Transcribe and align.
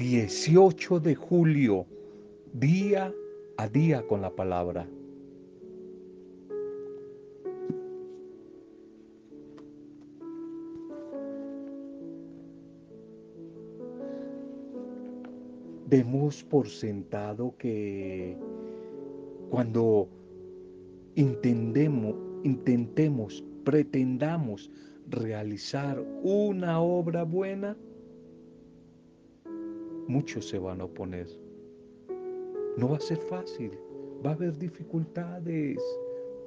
18 0.00 0.98
de 1.00 1.14
julio, 1.14 1.84
día 2.54 3.12
a 3.58 3.68
día 3.68 4.00
con 4.06 4.22
la 4.22 4.30
palabra. 4.30 4.88
Demos 15.90 16.44
por 16.44 16.66
sentado 16.66 17.54
que 17.58 18.38
cuando 19.50 20.08
intentemos, 21.14 22.14
intentemos, 22.42 23.44
pretendamos 23.64 24.70
realizar 25.10 26.02
una 26.22 26.80
obra 26.80 27.22
buena, 27.24 27.76
muchos 30.10 30.48
se 30.48 30.58
van 30.58 30.80
a 30.80 30.84
oponer. 30.84 31.28
No 32.76 32.88
va 32.88 32.96
a 32.96 33.00
ser 33.00 33.18
fácil, 33.18 33.70
va 34.24 34.30
a 34.30 34.34
haber 34.34 34.58
dificultades, 34.58 35.78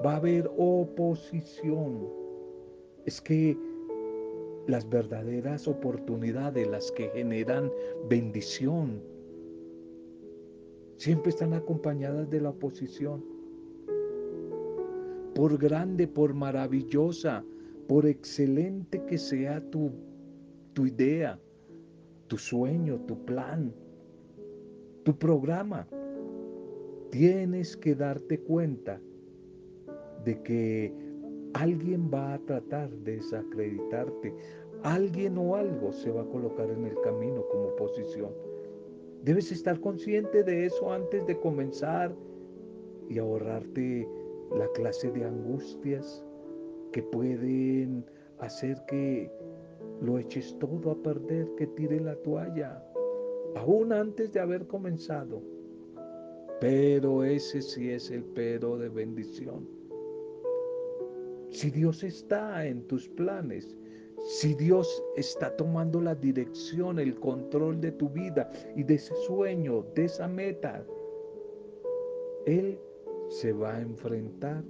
va 0.06 0.14
a 0.14 0.18
haber 0.18 0.52
oposición. 0.58 2.08
Es 3.06 3.22
que 3.22 3.58
las 4.68 4.88
verdaderas 4.90 5.68
oportunidades, 5.68 6.68
las 6.68 6.92
que 6.92 7.10
generan 7.10 7.72
bendición, 8.10 9.02
siempre 10.98 11.30
están 11.30 11.54
acompañadas 11.54 12.30
de 12.30 12.42
la 12.42 12.50
oposición. 12.50 13.24
Por 15.36 15.58
grande, 15.58 16.08
por 16.08 16.34
maravillosa, 16.34 17.44
por 17.88 18.06
excelente 18.06 19.04
que 19.06 19.18
sea 19.18 19.60
tu, 19.72 19.92
tu 20.74 20.86
idea, 20.86 21.40
tu 22.34 22.40
sueño, 22.40 23.00
tu 23.06 23.16
plan, 23.26 23.72
tu 25.04 25.16
programa, 25.16 25.88
tienes 27.12 27.78
que 27.78 27.94
darte 27.94 28.40
cuenta 28.40 29.00
de 30.26 30.42
que 30.42 30.92
alguien 31.54 32.10
va 32.12 32.34
a 32.34 32.40
tratar 32.40 32.90
de 32.90 33.18
desacreditarte, 33.18 34.34
alguien 34.82 35.38
o 35.38 35.56
algo 35.56 35.92
se 35.92 36.10
va 36.10 36.24
a 36.24 36.26
colocar 36.26 36.72
en 36.72 36.86
el 36.86 37.00
camino 37.02 37.46
como 37.52 37.66
oposición. 37.66 38.32
Debes 39.22 39.52
estar 39.52 39.80
consciente 39.80 40.44
de 40.44 40.66
eso 40.66 40.92
antes 40.92 41.28
de 41.28 41.40
comenzar 41.40 42.16
y 43.10 43.20
ahorrarte 43.20 44.08
la 44.58 44.68
clase 44.70 45.12
de 45.12 45.24
angustias 45.24 46.26
que 46.94 47.04
pueden 47.04 48.04
hacer 48.40 48.76
que 48.88 49.32
lo 50.02 50.18
eches 50.18 50.58
todo 50.60 50.92
a 50.92 51.02
perder, 51.02 51.48
que 51.58 51.68
tire 51.68 52.00
la 52.00 52.16
toalla, 52.16 52.84
aún 53.56 53.94
antes 53.94 54.32
de 54.32 54.40
haber 54.40 54.68
comenzado. 54.68 55.42
Pero 56.60 57.24
ese 57.24 57.62
sí 57.62 57.90
es 57.90 58.10
el 58.12 58.24
pero 58.24 58.78
de 58.78 58.90
bendición. 58.90 59.68
Si 61.50 61.70
Dios 61.70 62.04
está 62.04 62.66
en 62.66 62.88
tus 62.88 63.08
planes, 63.10 63.78
si 64.26 64.54
Dios 64.54 65.04
está 65.18 65.56
tomando 65.56 66.02
la 66.02 66.16
dirección, 66.16 66.98
el 66.98 67.20
control 67.20 67.82
de 67.82 67.92
tu 67.92 68.10
vida 68.10 68.50
y 68.76 68.84
de 68.84 68.96
ese 68.96 69.14
sueño, 69.28 69.86
de 69.96 70.06
esa 70.06 70.28
meta, 70.28 70.86
Él 72.46 72.80
se 73.28 73.52
va 73.52 73.76
a 73.76 73.82
enfrentar 73.82 74.64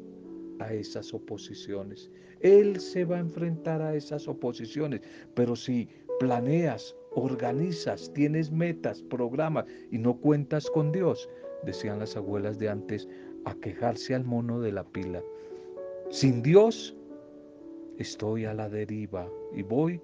a 0.60 0.74
esas 0.74 1.14
oposiciones. 1.14 2.10
Él 2.44 2.80
se 2.80 3.06
va 3.06 3.18
a 3.18 3.22
enfrentar 3.22 3.82
a 3.82 3.96
esas 3.96 4.28
oposiciones. 4.28 5.02
Pero 5.34 5.56
si 5.56 5.90
planeas, 6.20 6.96
organizas, 7.16 8.12
tienes 8.14 8.52
metas, 8.52 9.02
programas 9.02 9.66
y 9.92 9.98
no 9.98 10.18
cuentas 10.18 10.70
con 10.70 10.92
Dios, 10.92 11.28
decían 11.66 12.00
las 12.00 12.16
abuelas 12.16 12.59
de 12.59 12.70
antes, 12.70 13.08
a 13.46 13.56
quejarse 13.56 14.14
al 14.14 14.26
mono 14.26 14.62
de 14.62 14.72
la 14.72 14.84
pila. 14.84 15.22
Sin 16.09 16.44
Dios 16.44 16.96
estoy 17.98 18.46
a 18.46 18.53
la 18.53 18.70
deriva 18.70 19.28
y 19.53 19.64
voy 19.64 20.00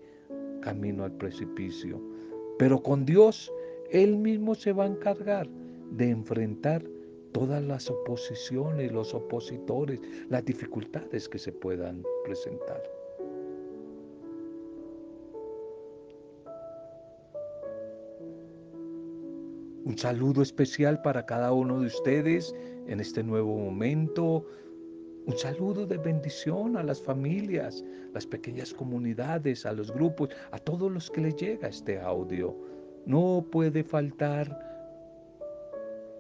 camino 0.62 1.04
al 1.04 1.12
precipicio. 1.12 2.02
Pero 2.58 2.82
con 2.82 3.06
Dios, 3.06 3.52
Él 3.92 4.18
mismo 4.18 4.56
se 4.56 4.74
va 4.74 4.86
a 4.86 4.88
encargar 4.88 5.48
de 5.92 6.10
enfrentar 6.10 6.84
todas 7.32 7.64
las 7.64 7.90
oposiciones, 7.90 8.92
los 8.92 9.14
opositores, 9.14 10.00
las 10.30 10.46
dificultades 10.46 11.30
que 11.30 11.40
se 11.40 11.52
puedan 11.52 12.04
presentar. 12.24 12.82
Un 19.86 19.98
saludo 19.98 20.44
especial 20.44 21.02
para 21.02 21.26
cada 21.26 21.52
uno 21.52 21.80
de 21.80 21.88
ustedes 21.88 22.54
en 22.88 23.00
este 23.00 23.24
nuevo 23.24 23.58
momento. 23.58 24.46
Un 25.26 25.38
saludo 25.38 25.88
de 25.88 25.98
bendición 25.98 26.78
a 26.78 26.84
las 26.84 27.02
familias, 27.02 27.84
las 28.14 28.26
pequeñas 28.26 28.74
comunidades, 28.74 29.66
a 29.66 29.74
los 29.74 29.92
grupos, 29.92 30.30
a 30.52 30.60
todos 30.60 30.92
los 30.92 31.10
que 31.10 31.22
les 31.22 31.36
llega 31.36 31.70
este 31.70 32.00
audio. 32.00 32.56
No 33.06 33.46
puede 33.52 33.84
faltar 33.84 34.69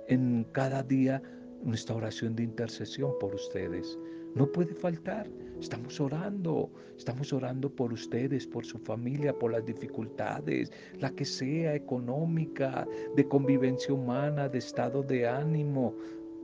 en 0.09 0.46
cada 0.52 0.84
día 0.84 1.22
nuestra 1.64 1.96
oración 1.96 2.36
de 2.36 2.44
intercesión 2.44 3.12
por 3.20 3.34
ustedes. 3.34 3.97
No 4.36 4.52
puede 4.52 4.74
faltar. 4.75 5.28
Estamos 5.59 6.00
orando, 6.00 6.72
estamos 6.97 7.34
orando 7.34 7.70
por 7.70 7.92
ustedes, 7.92 8.47
por 8.47 8.66
su 8.66 8.78
familia, 8.80 9.34
por 9.34 9.52
las 9.52 9.66
dificultades, 9.66 10.72
la 11.00 11.09
que 11.12 11.25
sea 11.25 11.75
económica, 11.75 12.88
de 13.16 13.28
convivencia 13.28 13.94
humana, 13.94 14.47
de 14.47 14.59
estado 14.59 15.03
de 15.03 15.28
ánimo, 15.28 15.96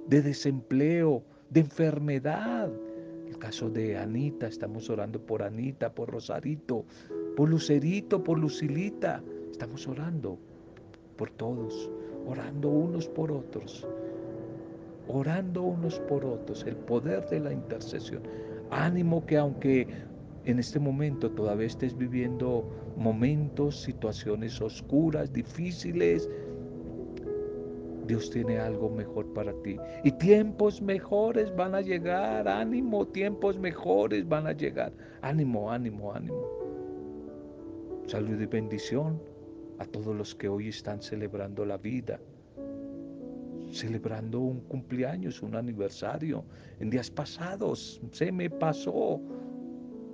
de 0.07 0.21
desempleo, 0.21 1.23
de 1.49 1.61
enfermedad. 1.61 2.71
El 3.27 3.37
caso 3.37 3.69
de 3.69 3.97
Anita, 3.97 4.47
estamos 4.47 4.89
orando 4.89 5.19
por 5.19 5.41
Anita, 5.41 5.93
por 5.93 6.09
Rosarito, 6.09 6.85
por 7.35 7.49
Lucerito, 7.49 8.23
por 8.23 8.37
Lucilita. 8.37 9.23
Estamos 9.51 9.87
orando 9.87 10.37
por 11.15 11.29
todos, 11.31 11.89
orando 12.27 12.69
unos 12.69 13.07
por 13.07 13.31
otros, 13.31 13.87
orando 15.07 15.63
unos 15.63 15.99
por 16.01 16.25
otros, 16.25 16.63
el 16.65 16.75
poder 16.75 17.27
de 17.29 17.39
la 17.39 17.53
intercesión. 17.53 18.21
Ánimo 18.71 19.25
que 19.25 19.37
aunque 19.37 19.87
en 20.45 20.59
este 20.59 20.79
momento 20.79 21.29
todavía 21.31 21.67
estés 21.67 21.97
viviendo 21.97 22.65
momentos, 22.97 23.81
situaciones 23.81 24.61
oscuras, 24.61 25.31
difíciles, 25.31 26.29
Dios 28.07 28.29
tiene 28.29 28.59
algo 28.59 28.89
mejor 28.89 29.25
para 29.33 29.51
ti. 29.63 29.77
Y 30.03 30.11
tiempos 30.11 30.81
mejores 30.81 31.55
van 31.55 31.73
a 31.73 31.81
llegar. 31.81 32.47
Ánimo, 32.47 33.07
tiempos 33.07 33.57
mejores 33.57 34.27
van 34.27 34.45
a 34.45 34.51
llegar. 34.51 34.93
Ánimo, 35.21 35.71
ánimo, 35.71 36.13
ánimo. 36.13 36.45
Salud 38.05 38.39
y 38.39 38.45
bendición 38.45 39.19
a 39.79 39.85
todos 39.85 40.15
los 40.15 40.35
que 40.35 40.47
hoy 40.47 40.69
están 40.69 41.01
celebrando 41.01 41.65
la 41.65 41.77
vida, 41.77 42.19
celebrando 43.71 44.39
un 44.39 44.61
cumpleaños, 44.61 45.41
un 45.41 45.55
aniversario. 45.55 46.45
En 46.79 46.89
días 46.89 47.09
pasados 47.09 48.01
se 48.11 48.31
me 48.31 48.49
pasó 48.49 49.21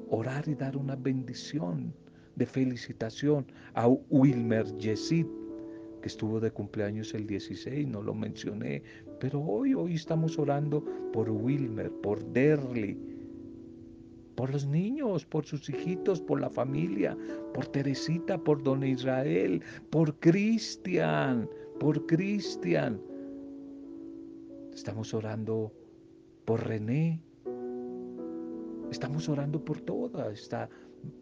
orar 0.09 0.47
y 0.47 0.55
dar 0.55 0.75
una 0.75 0.95
bendición 0.95 1.93
de 2.35 2.45
felicitación 2.45 3.45
a 3.73 3.87
Wilmer 3.87 4.65
Yesid 4.77 5.25
que 6.01 6.07
estuvo 6.07 6.39
de 6.39 6.51
cumpleaños 6.51 7.13
el 7.13 7.27
16, 7.27 7.87
no 7.87 8.01
lo 8.01 8.13
mencioné, 8.13 8.81
pero 9.19 9.39
hoy, 9.39 9.73
hoy 9.73 9.93
estamos 9.93 10.37
orando 10.39 10.83
por 11.13 11.29
Wilmer, 11.29 11.91
por 12.01 12.23
Derly, 12.33 12.97
por 14.41 14.51
los 14.51 14.65
niños, 14.65 15.23
por 15.23 15.45
sus 15.45 15.69
hijitos, 15.69 16.19
por 16.19 16.41
la 16.41 16.49
familia, 16.49 17.15
por 17.53 17.67
Teresita, 17.67 18.39
por 18.39 18.63
Don 18.63 18.83
Israel, 18.83 19.61
por 19.91 20.15
Cristian, 20.15 21.47
por 21.79 22.07
Cristian. 22.07 22.99
Estamos 24.73 25.13
orando 25.13 25.71
por 26.45 26.67
René. 26.67 27.21
Estamos 28.89 29.29
orando 29.29 29.63
por 29.63 29.79
toda 29.79 30.31
esta 30.31 30.67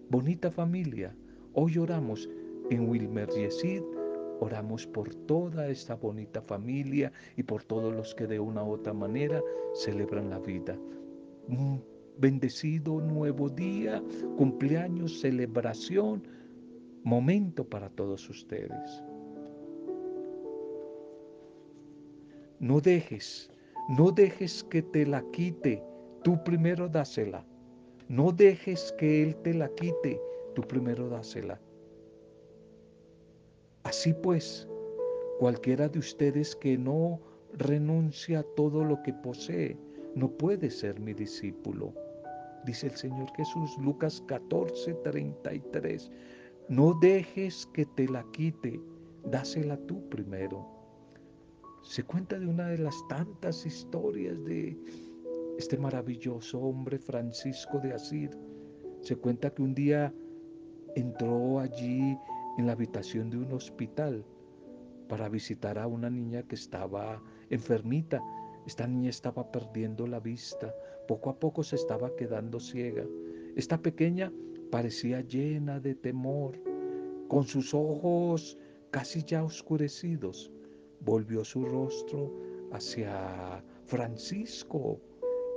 bonita 0.09 0.49
familia. 0.49 1.13
Hoy 1.51 1.77
oramos 1.77 2.29
en 2.69 2.87
Wilmer 2.87 3.27
Yesid 3.31 3.83
Oramos 4.39 4.87
por 4.87 5.13
toda 5.13 5.67
esta 5.67 5.95
bonita 5.95 6.41
familia 6.41 7.11
y 7.35 7.43
por 7.43 7.65
todos 7.65 7.93
los 7.93 8.15
que 8.15 8.27
de 8.27 8.39
una 8.39 8.63
u 8.63 8.71
otra 8.71 8.93
manera 8.93 9.41
celebran 9.73 10.29
la 10.29 10.39
vida. 10.39 10.79
Bendecido 12.19 12.99
nuevo 12.99 13.47
día, 13.47 14.03
cumpleaños, 14.35 15.21
celebración, 15.21 16.21
momento 17.03 17.63
para 17.63 17.89
todos 17.89 18.29
ustedes. 18.29 19.03
No 22.59 22.81
dejes, 22.81 23.49
no 23.87 24.11
dejes 24.11 24.65
que 24.65 24.81
te 24.81 25.05
la 25.05 25.23
quite, 25.31 25.81
tú 26.21 26.43
primero 26.43 26.89
dásela. 26.89 27.45
No 28.09 28.33
dejes 28.33 28.93
que 28.97 29.23
Él 29.23 29.37
te 29.37 29.53
la 29.53 29.69
quite, 29.75 30.19
tú 30.55 30.61
primero 30.63 31.07
dásela. 31.07 31.61
Así 33.83 34.13
pues, 34.13 34.67
cualquiera 35.39 35.87
de 35.87 35.99
ustedes 35.99 36.53
que 36.57 36.77
no 36.77 37.21
renuncia 37.53 38.39
a 38.39 38.43
todo 38.43 38.83
lo 38.83 39.01
que 39.03 39.13
posee, 39.13 39.77
no 40.15 40.29
puede 40.29 40.69
ser 40.69 40.99
mi 40.99 41.13
discípulo. 41.13 41.93
Dice 42.65 42.87
el 42.87 42.95
Señor 42.95 43.31
Jesús, 43.35 43.77
Lucas 43.79 44.23
14, 44.27 44.93
33. 44.95 46.11
No 46.67 46.93
dejes 47.01 47.65
que 47.73 47.85
te 47.85 48.07
la 48.07 48.23
quite, 48.31 48.79
dásela 49.23 49.77
tú 49.87 50.07
primero. 50.09 50.67
Se 51.81 52.03
cuenta 52.03 52.37
de 52.37 52.45
una 52.45 52.67
de 52.67 52.77
las 52.77 52.95
tantas 53.07 53.65
historias 53.65 54.43
de 54.43 54.77
este 55.57 55.77
maravilloso 55.77 56.59
hombre 56.59 56.99
Francisco 56.99 57.79
de 57.79 57.93
Asir. 57.93 58.37
Se 59.01 59.15
cuenta 59.15 59.49
que 59.49 59.61
un 59.61 59.73
día 59.73 60.13
entró 60.95 61.59
allí 61.59 62.17
en 62.57 62.67
la 62.67 62.73
habitación 62.73 63.29
de 63.29 63.37
un 63.37 63.51
hospital 63.53 64.25
para 65.07 65.29
visitar 65.29 65.79
a 65.79 65.87
una 65.87 66.09
niña 66.09 66.43
que 66.43 66.55
estaba 66.55 67.21
enfermita. 67.49 68.21
Esta 68.67 68.85
niña 68.85 69.09
estaba 69.09 69.51
perdiendo 69.51 70.05
la 70.05 70.19
vista, 70.19 70.73
poco 71.09 71.31
a 71.31 71.39
poco 71.39 71.63
se 71.63 71.75
estaba 71.75 72.15
quedando 72.15 72.59
ciega. 72.59 73.03
Esta 73.55 73.81
pequeña 73.81 74.31
parecía 74.69 75.21
llena 75.21 75.79
de 75.79 75.95
temor, 75.95 76.55
con 77.27 77.45
sus 77.45 77.73
ojos 77.73 78.59
casi 78.91 79.23
ya 79.23 79.43
oscurecidos. 79.43 80.51
Volvió 80.99 81.43
su 81.43 81.65
rostro 81.65 82.31
hacia 82.71 83.63
Francisco 83.87 85.01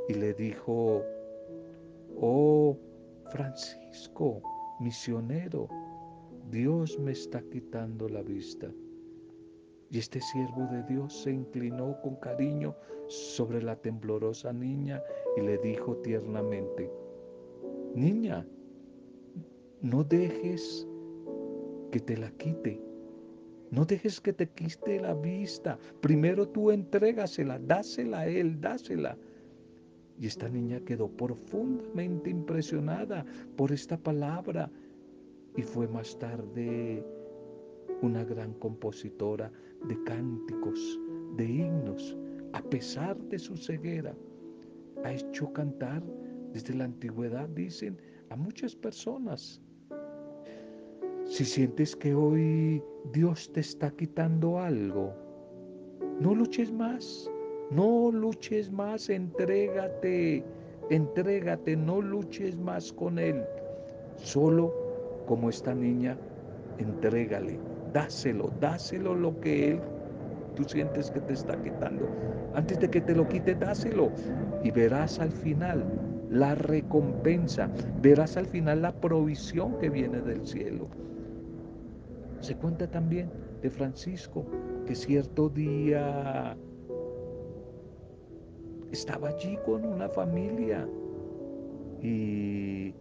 y 0.08 0.14
le 0.14 0.32
dijo, 0.32 1.02
oh 2.16 2.78
Francisco, 3.30 4.40
misionero, 4.80 5.68
Dios 6.50 6.98
me 6.98 7.12
está 7.12 7.42
quitando 7.42 8.08
la 8.08 8.22
vista. 8.22 8.72
Y 9.92 9.98
este 9.98 10.22
siervo 10.22 10.66
de 10.72 10.82
Dios 10.84 11.12
se 11.22 11.30
inclinó 11.30 12.00
con 12.00 12.16
cariño 12.16 12.74
sobre 13.08 13.62
la 13.62 13.76
temblorosa 13.76 14.50
niña 14.50 15.02
y 15.36 15.42
le 15.42 15.58
dijo 15.58 15.96
tiernamente, 15.98 16.90
Niña, 17.94 18.46
no 19.82 20.02
dejes 20.02 20.88
que 21.90 22.00
te 22.00 22.16
la 22.16 22.30
quite. 22.30 22.80
No 23.70 23.84
dejes 23.84 24.18
que 24.18 24.32
te 24.32 24.48
quite 24.48 24.98
la 24.98 25.12
vista. 25.12 25.78
Primero 26.00 26.48
tú 26.48 26.70
entrégasela, 26.70 27.58
dásela 27.58 28.20
a 28.20 28.26
él, 28.26 28.62
dásela. 28.62 29.18
Y 30.18 30.26
esta 30.26 30.48
niña 30.48 30.80
quedó 30.86 31.10
profundamente 31.10 32.30
impresionada 32.30 33.26
por 33.58 33.72
esta 33.72 33.98
palabra 33.98 34.70
y 35.54 35.62
fue 35.62 35.86
más 35.86 36.18
tarde 36.18 37.04
una 38.00 38.24
gran 38.24 38.54
compositora 38.54 39.52
de 39.88 40.02
cánticos, 40.04 41.00
de 41.36 41.44
himnos, 41.44 42.16
a 42.52 42.62
pesar 42.62 43.16
de 43.28 43.38
su 43.38 43.56
ceguera. 43.56 44.14
Ha 45.04 45.12
hecho 45.12 45.52
cantar 45.52 46.02
desde 46.52 46.74
la 46.74 46.84
antigüedad, 46.84 47.48
dicen, 47.48 47.96
a 48.30 48.36
muchas 48.36 48.74
personas. 48.74 49.60
Si 51.24 51.44
sientes 51.44 51.96
que 51.96 52.14
hoy 52.14 52.82
Dios 53.12 53.50
te 53.52 53.60
está 53.60 53.90
quitando 53.90 54.58
algo, 54.58 55.12
no 56.20 56.34
luches 56.34 56.70
más, 56.70 57.30
no 57.70 58.10
luches 58.12 58.70
más, 58.70 59.08
entrégate, 59.08 60.44
entrégate, 60.90 61.76
no 61.76 62.02
luches 62.02 62.56
más 62.58 62.92
con 62.92 63.18
Él. 63.18 63.42
Solo 64.16 64.74
como 65.26 65.48
esta 65.48 65.74
niña, 65.74 66.18
entrégale, 66.78 67.58
dáselo, 67.92 68.50
dáselo 68.60 69.14
lo 69.14 69.38
que 69.40 69.72
Él 69.72 69.80
tú 70.54 70.64
sientes 70.64 71.10
que 71.10 71.20
te 71.20 71.32
está 71.32 71.60
quitando. 71.62 72.08
Antes 72.54 72.78
de 72.78 72.90
que 72.90 73.00
te 73.00 73.14
lo 73.14 73.28
quite, 73.28 73.54
dáselo 73.54 74.10
y 74.62 74.70
verás 74.70 75.18
al 75.18 75.30
final 75.30 75.84
la 76.30 76.54
recompensa, 76.54 77.70
verás 78.00 78.36
al 78.36 78.46
final 78.46 78.82
la 78.82 78.92
provisión 78.92 79.78
que 79.78 79.90
viene 79.90 80.20
del 80.20 80.46
cielo. 80.46 80.88
Se 82.40 82.56
cuenta 82.56 82.90
también 82.90 83.30
de 83.62 83.70
Francisco 83.70 84.44
que 84.86 84.94
cierto 84.94 85.48
día 85.48 86.56
estaba 88.90 89.28
allí 89.28 89.58
con 89.64 89.84
una 89.84 90.08
familia 90.08 90.86
y 92.02 92.92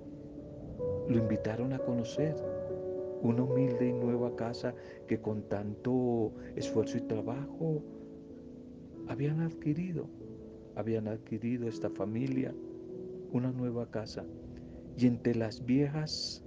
lo 1.10 1.18
invitaron 1.18 1.74
a 1.74 1.80
conocer 1.80 2.36
una 3.22 3.44
humilde 3.44 3.90
y 3.90 3.94
nueva 3.94 4.36
casa 4.36 4.74
que 5.08 5.20
con 5.20 5.44
tanto 5.44 6.32
esfuerzo 6.56 6.98
y 6.98 7.02
trabajo 7.02 7.84
habían 9.08 9.42
adquirido. 9.42 10.08
Habían 10.76 11.08
adquirido 11.08 11.68
esta 11.68 11.90
familia 11.90 12.54
una 13.32 13.52
nueva 13.52 13.90
casa. 13.90 14.26
Y 14.98 15.08
entre 15.08 15.36
las 15.36 15.66
viejas 15.66 16.44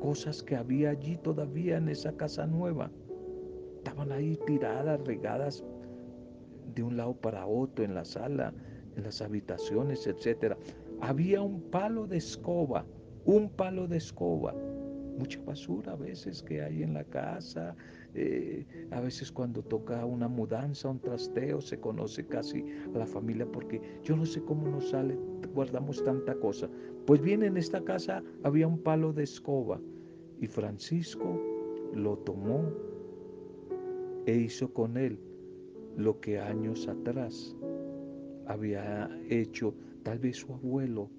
cosas 0.00 0.42
que 0.42 0.56
había 0.56 0.90
allí 0.90 1.16
todavía 1.16 1.76
en 1.76 1.88
esa 1.88 2.12
casa 2.12 2.46
nueva, 2.46 2.90
estaban 3.78 4.12
ahí 4.12 4.38
tiradas, 4.46 5.00
regadas 5.04 5.64
de 6.74 6.82
un 6.82 6.96
lado 6.96 7.14
para 7.14 7.46
otro 7.46 7.84
en 7.84 7.94
la 7.94 8.04
sala, 8.04 8.52
en 8.96 9.04
las 9.04 9.20
habitaciones, 9.20 10.06
etc. 10.06 10.56
Había 11.00 11.40
un 11.42 11.60
palo 11.70 12.06
de 12.06 12.16
escoba, 12.16 12.84
un 13.24 13.48
palo 13.50 13.86
de 13.86 13.98
escoba, 13.98 14.54
mucha 15.18 15.40
basura 15.42 15.92
a 15.92 15.96
veces 15.96 16.42
que 16.42 16.62
hay 16.62 16.82
en 16.82 16.94
la 16.94 17.04
casa, 17.04 17.74
eh, 18.14 18.66
a 18.90 19.00
veces 19.00 19.30
cuando 19.30 19.62
toca 19.62 20.04
una 20.04 20.28
mudanza, 20.28 20.88
un 20.88 21.00
trasteo, 21.00 21.60
se 21.60 21.78
conoce 21.78 22.26
casi 22.26 22.64
a 22.94 22.98
la 22.98 23.06
familia 23.06 23.46
porque 23.50 23.80
yo 24.02 24.16
no 24.16 24.26
sé 24.26 24.42
cómo 24.42 24.68
nos 24.68 24.90
sale, 24.90 25.18
guardamos 25.54 26.02
tanta 26.04 26.34
cosa. 26.34 26.68
Pues 27.06 27.20
bien, 27.20 27.42
en 27.42 27.56
esta 27.56 27.82
casa 27.82 28.22
había 28.42 28.66
un 28.66 28.78
palo 28.78 29.12
de 29.12 29.24
escoba 29.24 29.80
y 30.40 30.46
Francisco 30.46 31.40
lo 31.94 32.18
tomó 32.18 32.70
e 34.26 34.36
hizo 34.36 34.72
con 34.72 34.96
él 34.96 35.18
lo 35.96 36.20
que 36.20 36.38
años 36.38 36.88
atrás 36.88 37.56
había 38.46 39.08
hecho 39.28 39.74
tal 40.02 40.18
vez 40.18 40.38
su 40.38 40.52
abuelo, 40.52 41.10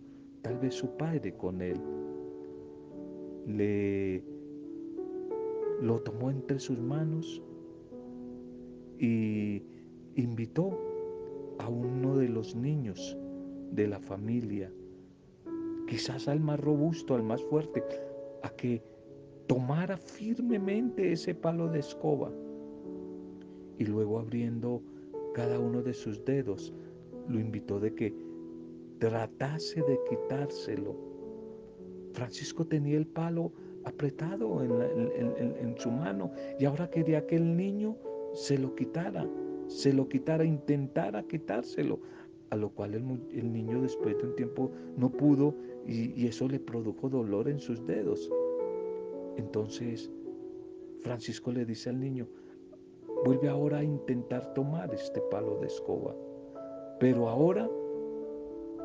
tal 0.41 0.57
vez 0.57 0.73
su 0.73 0.89
padre 0.97 1.35
con 1.35 1.61
él. 1.61 1.79
Le 3.47 4.23
lo 5.81 5.99
tomó 5.99 6.31
entre 6.31 6.59
sus 6.59 6.79
manos 6.79 7.41
y 8.99 9.61
invitó 10.15 10.79
a 11.59 11.67
uno 11.67 12.15
de 12.15 12.29
los 12.29 12.55
niños 12.55 13.17
de 13.71 13.87
la 13.87 13.99
familia, 13.99 14.71
quizás 15.87 16.27
al 16.27 16.39
más 16.39 16.59
robusto, 16.59 17.15
al 17.15 17.23
más 17.23 17.43
fuerte, 17.43 17.83
a 18.43 18.49
que 18.49 18.81
tomara 19.47 19.97
firmemente 19.97 21.11
ese 21.11 21.35
palo 21.35 21.67
de 21.67 21.79
escoba 21.79 22.31
y 23.77 23.85
luego 23.85 24.19
abriendo 24.19 24.81
cada 25.33 25.59
uno 25.59 25.81
de 25.81 25.93
sus 25.93 26.23
dedos, 26.23 26.73
lo 27.27 27.39
invitó 27.39 27.79
de 27.79 27.93
que 27.93 28.13
tratase 28.99 29.81
de 29.81 29.99
quitárselo. 30.09 31.12
Francisco 32.13 32.65
tenía 32.65 32.97
el 32.97 33.07
palo 33.07 33.51
apretado 33.83 34.63
en, 34.63 35.75
su 35.77 35.91
mano 35.91 36.31
y 36.59 36.65
ahora 36.65 36.89
quería 36.89 37.25
que 37.25 37.35
el 37.35 37.57
niño 37.57 37.97
se 38.33 38.57
lo 38.57 38.73
quitara, 38.75 39.27
se 39.67 39.91
lo 39.91 40.07
quitara, 40.07 40.45
intentara 40.45 41.23
quitárselo, 41.23 41.99
a 42.49 42.55
lo 42.55 42.69
cual 42.69 42.93
el, 42.93 43.51
niño 43.51 43.81
después 43.81 44.17
de 44.17 44.23
un 44.25 44.35
tiempo 44.35 44.71
no 44.95 45.09
pudo 45.09 45.55
y, 45.85 46.13
y 46.21 46.27
eso 46.27 46.47
le 46.47 46.59
produjo 46.59 47.09
dolor 47.09 47.49
en 47.49 47.59
sus 47.59 47.85
dedos. 47.85 48.31
Entonces 49.35 50.11
Francisco 51.01 51.51
le 51.51 51.65
dice 51.65 51.89
al 51.89 51.99
niño, 51.99 52.27
vuelve 53.25 53.49
ahora 53.49 53.79
a 53.79 53.83
intentar 53.83 54.53
tomar 54.53 54.93
este 54.93 55.19
palo 55.31 55.59
de 55.59 55.67
escoba, 55.67 56.15
pero 56.99 57.27
ahora 57.27 57.69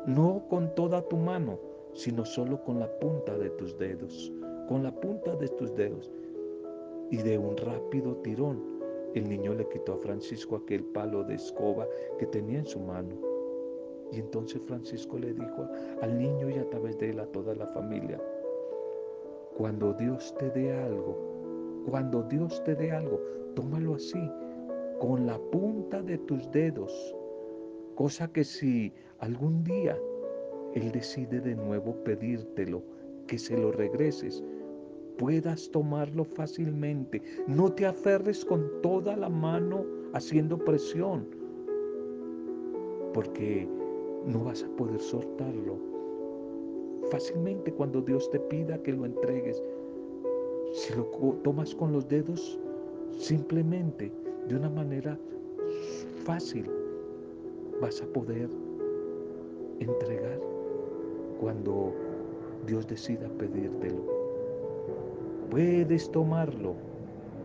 no 0.07 0.43
con 0.49 0.73
toda 0.75 1.01
tu 1.07 1.17
mano, 1.17 1.59
sino 1.93 2.25
solo 2.25 2.63
con 2.63 2.79
la 2.79 2.99
punta 2.99 3.37
de 3.37 3.49
tus 3.51 3.77
dedos 3.77 4.31
con 4.69 4.83
la 4.83 4.91
punta 4.91 5.35
de 5.35 5.47
tus 5.49 5.75
dedos. 5.75 6.11
Y 7.09 7.17
de 7.17 7.39
un 7.39 7.57
rápido 7.57 8.15
tirón, 8.17 8.61
el 9.15 9.27
niño 9.27 9.55
le 9.55 9.67
quitó 9.67 9.93
a 9.93 9.97
Francisco 9.97 10.57
aquel 10.57 10.83
palo 10.85 11.23
de 11.23 11.33
escoba 11.33 11.87
que 12.19 12.27
tenía 12.27 12.59
en 12.59 12.67
su 12.67 12.79
mano. 12.79 13.15
Y 14.11 14.19
entonces 14.19 14.61
Francisco 14.67 15.17
le 15.17 15.33
dijo 15.33 15.67
al 16.03 16.19
niño 16.19 16.51
y 16.51 16.59
a 16.59 16.69
través 16.69 16.99
de 16.99 17.09
él 17.09 17.19
a 17.19 17.25
toda 17.25 17.55
la 17.55 17.65
familia, 17.67 18.21
cuando 19.57 19.91
Dios 19.93 20.35
te 20.37 20.51
dé 20.51 20.71
algo, 20.71 21.17
cuando 21.89 22.21
Dios 22.23 22.63
te 22.63 22.75
dé 22.75 22.91
algo, 22.91 23.19
tómalo 23.55 23.95
así, 23.95 24.31
con 24.99 25.25
la 25.25 25.39
punta 25.51 26.03
de 26.03 26.19
tus 26.19 26.49
dedos, 26.51 27.15
cosa 27.95 28.31
que 28.31 28.43
si 28.43 28.93
algún 29.17 29.63
día 29.63 29.97
Él 30.75 30.91
decide 30.91 31.41
de 31.41 31.55
nuevo 31.55 31.95
pedírtelo, 32.03 32.81
que 33.27 33.37
se 33.37 33.57
lo 33.57 33.71
regreses, 33.71 34.43
puedas 35.17 35.69
tomarlo 35.71 36.23
fácilmente. 36.23 37.21
No 37.47 37.71
te 37.71 37.85
aferres 37.85 38.45
con 38.45 38.69
toda 38.81 39.15
la 39.15 39.29
mano 39.29 39.85
haciendo 40.13 40.57
presión, 40.57 41.27
porque 43.13 43.67
no 44.25 44.45
vas 44.45 44.63
a 44.63 44.69
poder 44.75 44.99
soltarlo. 44.99 45.77
Fácilmente 47.11 47.71
cuando 47.71 48.01
Dios 48.01 48.29
te 48.29 48.39
pida 48.39 48.81
que 48.81 48.93
lo 48.93 49.05
entregues, 49.05 49.61
si 50.73 50.93
lo 50.93 51.05
tomas 51.43 51.73
con 51.73 51.91
los 51.91 52.07
dedos, 52.07 52.59
simplemente, 53.17 54.11
de 54.47 54.55
una 54.55 54.69
manera 54.69 55.17
fácil, 56.23 56.65
vas 57.81 58.01
a 58.01 58.05
poder 58.07 58.49
entregar 59.79 60.39
cuando 61.39 61.93
Dios 62.65 62.87
decida 62.87 63.27
pedírtelo. 63.37 64.03
Puedes 65.49 66.11
tomarlo 66.11 66.75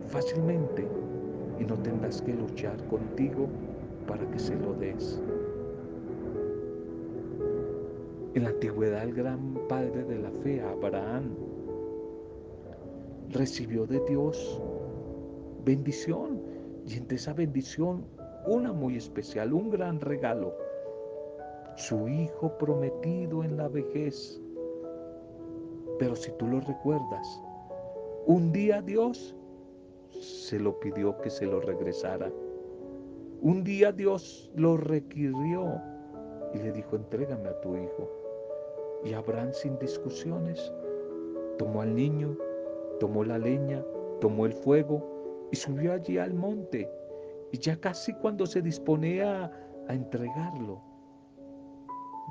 fácilmente 0.07 0.87
y 1.59 1.65
no 1.65 1.75
tendrás 1.79 2.21
que 2.21 2.33
luchar 2.33 2.77
contigo 2.87 3.47
para 4.07 4.29
que 4.29 4.39
se 4.39 4.55
lo 4.55 4.73
des. 4.73 5.21
En 8.35 8.43
la 8.43 8.49
antigüedad 8.49 9.03
el 9.03 9.13
gran 9.13 9.53
padre 9.69 10.03
de 10.03 10.19
la 10.19 10.29
fe, 10.43 10.61
Abraham, 10.61 11.33
recibió 13.29 13.87
de 13.87 14.01
Dios 14.07 14.61
bendición 15.63 16.41
y 16.85 16.97
entre 16.97 17.15
esa 17.17 17.33
bendición 17.33 18.05
una 18.45 18.71
muy 18.71 18.97
especial, 18.97 19.53
un 19.53 19.71
gran 19.71 19.99
regalo, 19.99 20.53
su 21.75 22.07
hijo 22.07 22.57
prometido 22.57 23.43
en 23.43 23.57
la 23.57 23.67
vejez. 23.67 24.41
Pero 25.99 26.15
si 26.15 26.31
tú 26.33 26.47
lo 26.47 26.59
recuerdas, 26.61 27.41
un 28.25 28.51
día 28.51 28.81
Dios 28.81 29.35
se 30.11 30.59
lo 30.59 30.79
pidió 30.79 31.17
que 31.21 31.29
se 31.29 31.45
lo 31.45 31.59
regresara. 31.61 32.31
Un 33.41 33.63
día 33.63 33.91
Dios 33.91 34.51
lo 34.55 34.77
requirió 34.77 35.81
y 36.53 36.57
le 36.59 36.71
dijo, 36.71 36.95
entrégame 36.95 37.49
a 37.49 37.61
tu 37.61 37.75
hijo. 37.75 38.09
Y 39.03 39.13
Abraham 39.13 39.49
sin 39.53 39.77
discusiones 39.77 40.73
tomó 41.57 41.81
al 41.81 41.93
niño, 41.93 42.35
tomó 42.99 43.23
la 43.23 43.37
leña, 43.37 43.83
tomó 44.21 44.45
el 44.45 44.53
fuego 44.53 45.47
y 45.51 45.55
subió 45.55 45.93
allí 45.93 46.17
al 46.17 46.33
monte. 46.33 46.89
Y 47.51 47.59
ya 47.59 47.79
casi 47.79 48.13
cuando 48.13 48.45
se 48.45 48.61
disponía 48.61 49.51
a 49.87 49.93
entregarlo, 49.93 50.81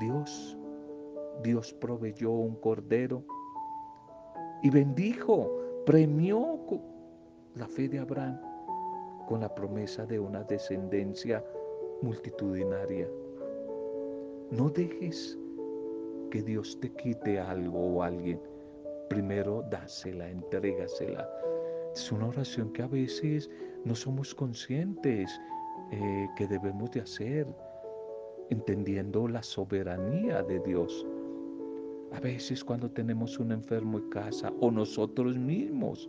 Dios, 0.00 0.56
Dios 1.42 1.72
proveyó 1.74 2.30
un 2.30 2.56
cordero 2.56 3.24
y 4.62 4.70
bendijo, 4.70 5.50
premió 5.86 6.60
la 7.54 7.68
fe 7.68 7.88
de 7.88 7.98
Abraham 7.98 8.40
con 9.28 9.40
la 9.40 9.54
promesa 9.54 10.04
de 10.06 10.18
una 10.18 10.42
descendencia 10.44 11.44
multitudinaria. 12.02 13.08
No 14.50 14.68
dejes 14.70 15.38
que 16.30 16.42
Dios 16.42 16.78
te 16.80 16.90
quite 16.92 17.38
algo 17.38 17.78
o 17.78 18.02
alguien. 18.02 18.40
Primero 19.08 19.64
dásela, 19.70 20.28
entrégasela. 20.28 21.28
Es 21.94 22.10
una 22.10 22.28
oración 22.28 22.72
que 22.72 22.82
a 22.82 22.88
veces 22.88 23.48
no 23.84 23.94
somos 23.94 24.34
conscientes 24.34 25.40
eh, 25.92 26.28
que 26.36 26.46
debemos 26.46 26.90
de 26.90 27.00
hacer, 27.00 27.46
entendiendo 28.50 29.28
la 29.28 29.42
soberanía 29.42 30.42
de 30.42 30.60
Dios. 30.60 31.06
A 32.12 32.20
veces 32.20 32.62
cuando 32.62 32.90
tenemos 32.90 33.38
un 33.38 33.52
enfermo 33.52 33.98
en 33.98 34.08
casa 34.10 34.52
o 34.60 34.70
nosotros 34.70 35.36
mismos 35.36 36.08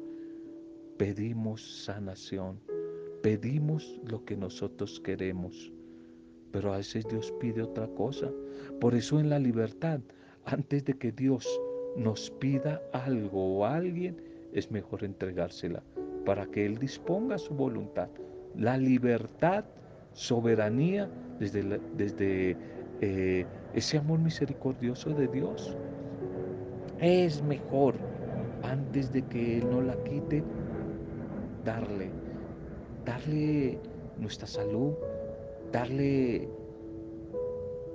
pedimos 0.97 1.83
sanación, 1.85 2.59
pedimos 3.21 3.99
lo 4.05 4.23
que 4.23 4.37
nosotros 4.37 4.99
queremos, 4.99 5.71
pero 6.51 6.73
a 6.73 6.77
veces 6.77 7.05
Dios 7.09 7.33
pide 7.39 7.63
otra 7.63 7.87
cosa. 7.87 8.31
Por 8.79 8.93
eso 8.93 9.19
en 9.19 9.29
la 9.29 9.39
libertad, 9.39 9.99
antes 10.45 10.85
de 10.85 10.93
que 10.93 11.11
Dios 11.11 11.47
nos 11.97 12.29
pida 12.29 12.81
algo 12.93 13.57
o 13.57 13.65
alguien, 13.65 14.21
es 14.53 14.69
mejor 14.71 15.03
entregársela 15.03 15.83
para 16.25 16.45
que 16.45 16.65
Él 16.65 16.77
disponga 16.77 17.37
su 17.37 17.53
voluntad. 17.53 18.09
La 18.55 18.77
libertad, 18.77 19.65
soberanía, 20.13 21.09
desde, 21.39 21.79
desde 21.97 22.57
eh, 23.01 23.45
ese 23.73 23.97
amor 23.97 24.19
misericordioso 24.19 25.09
de 25.11 25.27
Dios. 25.27 25.75
Es 26.99 27.41
mejor, 27.43 27.95
antes 28.63 29.11
de 29.11 29.21
que 29.23 29.57
Él 29.57 29.69
no 29.69 29.81
la 29.81 29.95
quite, 30.03 30.43
darle, 31.63 32.09
darle 33.05 33.79
nuestra 34.17 34.47
salud, 34.47 34.93
darle 35.71 36.47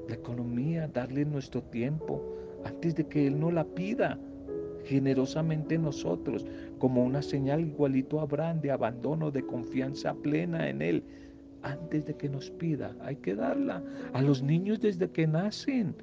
la 0.08 0.14
economía, 0.14 0.88
darle 0.88 1.24
nuestro 1.24 1.62
tiempo, 1.62 2.22
antes 2.64 2.94
de 2.94 3.06
que 3.06 3.26
Él 3.26 3.40
no 3.40 3.50
la 3.50 3.64
pida 3.64 4.18
generosamente 4.84 5.78
nosotros, 5.78 6.46
como 6.78 7.04
una 7.04 7.22
señal 7.22 7.60
igualito 7.60 8.18
a 8.18 8.22
Abraham 8.22 8.60
de 8.60 8.70
abandono, 8.70 9.30
de 9.30 9.44
confianza 9.46 10.14
plena 10.14 10.68
en 10.68 10.82
Él. 10.82 11.04
Antes 11.62 12.06
de 12.06 12.14
que 12.14 12.28
nos 12.28 12.50
pida, 12.50 12.96
hay 13.00 13.16
que 13.16 13.34
darla 13.34 13.82
a 14.12 14.22
los 14.22 14.42
niños 14.42 14.80
desde 14.80 15.10
que 15.10 15.26
nacen, 15.26 15.94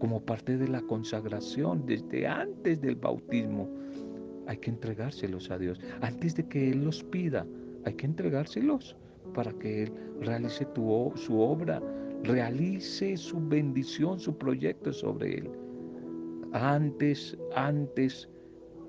como 0.00 0.20
parte 0.20 0.56
de 0.56 0.68
la 0.68 0.82
consagración, 0.82 1.86
desde 1.86 2.26
antes 2.26 2.80
del 2.80 2.96
bautismo. 2.96 3.68
Hay 4.46 4.58
que 4.58 4.70
entregárselos 4.70 5.50
a 5.50 5.58
Dios. 5.58 5.80
Antes 6.00 6.34
de 6.36 6.46
que 6.46 6.70
Él 6.70 6.84
los 6.84 7.02
pida, 7.04 7.46
hay 7.84 7.94
que 7.94 8.06
entregárselos 8.06 8.96
para 9.34 9.52
que 9.52 9.84
Él 9.84 9.92
realice 10.20 10.66
su 11.14 11.40
obra, 11.40 11.80
realice 12.24 13.16
su 13.16 13.38
bendición, 13.48 14.18
su 14.18 14.36
proyecto 14.36 14.92
sobre 14.92 15.38
Él. 15.38 15.50
Antes, 16.52 17.36
antes 17.54 18.28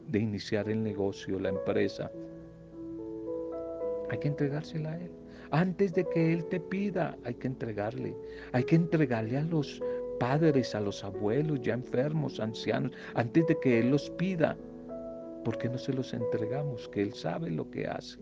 de 0.10 0.20
iniciar 0.20 0.70
el 0.70 0.84
negocio, 0.84 1.40
la 1.40 1.50
empresa, 1.50 2.12
hay 4.10 4.18
que 4.20 4.28
entregársela 4.28 4.92
a 4.92 4.98
Él. 4.98 5.12
Antes 5.52 5.94
de 5.94 6.04
que 6.10 6.34
Él 6.34 6.46
te 6.46 6.60
pida, 6.60 7.18
hay 7.24 7.34
que 7.36 7.48
entregarle. 7.48 8.16
Hay 8.52 8.64
que 8.64 8.76
entregarle 8.76 9.38
a 9.38 9.44
los 9.44 9.82
padres, 10.20 10.76
a 10.76 10.82
los 10.82 11.04
abuelos 11.04 11.62
ya 11.62 11.74
enfermos, 11.74 12.40
ancianos, 12.40 12.92
antes 13.14 13.48
de 13.48 13.58
que 13.60 13.80
Él 13.80 13.92
los 13.92 14.10
pida. 14.12 14.58
¿Por 15.44 15.58
qué 15.58 15.70
no 15.70 15.78
se 15.78 15.94
los 15.94 16.14
entregamos? 16.14 16.90
Que 16.90 17.02
Él 17.02 17.14
sabe 17.14 17.50
lo 17.50 17.70
que 17.70 17.88
hace. 17.88 18.20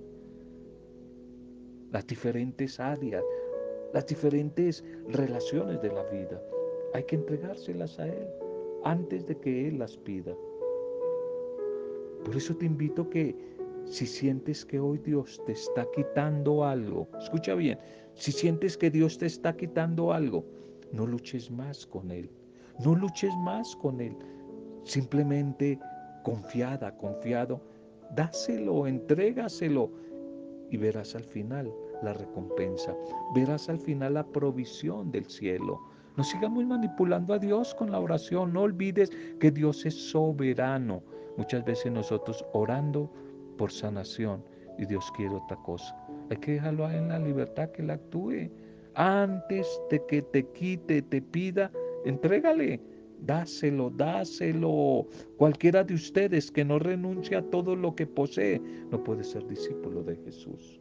Las 1.91 2.05
diferentes 2.05 2.79
áreas, 2.79 3.23
las 3.93 4.05
diferentes 4.05 4.83
relaciones 5.09 5.81
de 5.81 5.89
la 5.89 6.03
vida, 6.03 6.41
hay 6.93 7.03
que 7.03 7.15
entregárselas 7.15 7.99
a 7.99 8.07
Él 8.07 8.27
antes 8.83 9.25
de 9.25 9.35
que 9.37 9.67
Él 9.67 9.79
las 9.79 9.97
pida. 9.97 10.35
Por 12.23 12.35
eso 12.35 12.55
te 12.55 12.65
invito 12.65 13.09
que 13.09 13.35
si 13.85 14.05
sientes 14.05 14.65
que 14.65 14.79
hoy 14.79 14.97
Dios 14.99 15.41
te 15.45 15.51
está 15.51 15.85
quitando 15.95 16.65
algo, 16.65 17.07
escucha 17.19 17.55
bien, 17.55 17.79
si 18.15 18.31
sientes 18.31 18.77
que 18.77 18.89
Dios 18.89 19.17
te 19.17 19.27
está 19.27 19.55
quitando 19.55 20.11
algo, 20.11 20.45
no 20.91 21.05
luches 21.05 21.51
más 21.51 21.85
con 21.85 22.11
Él, 22.11 22.29
no 22.83 22.95
luches 22.95 23.35
más 23.37 23.75
con 23.75 24.01
Él, 24.01 24.15
simplemente 24.83 25.79
confiada, 26.23 26.95
confiado, 26.97 27.61
dáselo, 28.15 28.87
entrégaselo 28.87 29.91
y 30.71 30.77
verás 30.77 31.15
al 31.15 31.23
final 31.23 31.71
la 32.01 32.13
recompensa, 32.13 32.95
verás 33.33 33.69
al 33.69 33.79
final 33.79 34.15
la 34.15 34.25
provisión 34.25 35.11
del 35.11 35.25
cielo. 35.25 35.79
No 36.17 36.23
sigamos 36.23 36.65
manipulando 36.65 37.33
a 37.33 37.39
Dios 37.39 37.75
con 37.75 37.91
la 37.91 37.99
oración, 37.99 38.53
no 38.53 38.61
olvides 38.61 39.11
que 39.39 39.51
Dios 39.51 39.85
es 39.85 39.93
soberano. 39.93 41.03
Muchas 41.37 41.65
veces 41.65 41.91
nosotros 41.91 42.45
orando 42.53 43.11
por 43.57 43.71
sanación 43.71 44.43
y 44.77 44.85
Dios 44.85 45.11
quiere 45.15 45.35
otra 45.35 45.57
cosa. 45.57 45.95
Hay 46.29 46.37
que 46.37 46.53
dejarlo 46.53 46.89
en 46.89 47.09
la 47.09 47.19
libertad 47.19 47.69
que 47.71 47.81
Él 47.81 47.89
actúe. 47.89 48.49
Antes 48.95 49.67
de 49.89 50.05
que 50.07 50.21
te 50.21 50.45
quite, 50.51 51.01
te 51.01 51.21
pida, 51.21 51.71
entrégale, 52.05 52.79
dáselo, 53.21 53.89
dáselo. 53.89 55.05
Cualquiera 55.37 55.83
de 55.83 55.93
ustedes 55.93 56.51
que 56.51 56.63
no 56.63 56.79
renuncie 56.79 57.37
a 57.37 57.41
todo 57.41 57.75
lo 57.75 57.95
que 57.95 58.07
posee, 58.07 58.61
no 58.91 59.03
puede 59.03 59.23
ser 59.23 59.45
discípulo 59.47 60.03
de 60.03 60.15
Jesús. 60.17 60.79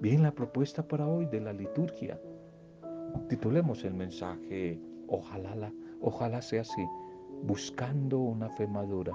Bien, 0.00 0.22
la 0.22 0.32
propuesta 0.32 0.86
para 0.86 1.06
hoy 1.06 1.26
de 1.26 1.40
la 1.40 1.52
liturgia. 1.52 2.18
Titulemos 3.28 3.84
el 3.84 3.92
mensaje 3.92 4.80
Ojalá, 5.10 5.72
ojalá 6.00 6.40
sea 6.40 6.60
así, 6.60 6.86
buscando 7.42 8.18
una 8.18 8.48
fe 8.50 8.66
madura, 8.66 9.12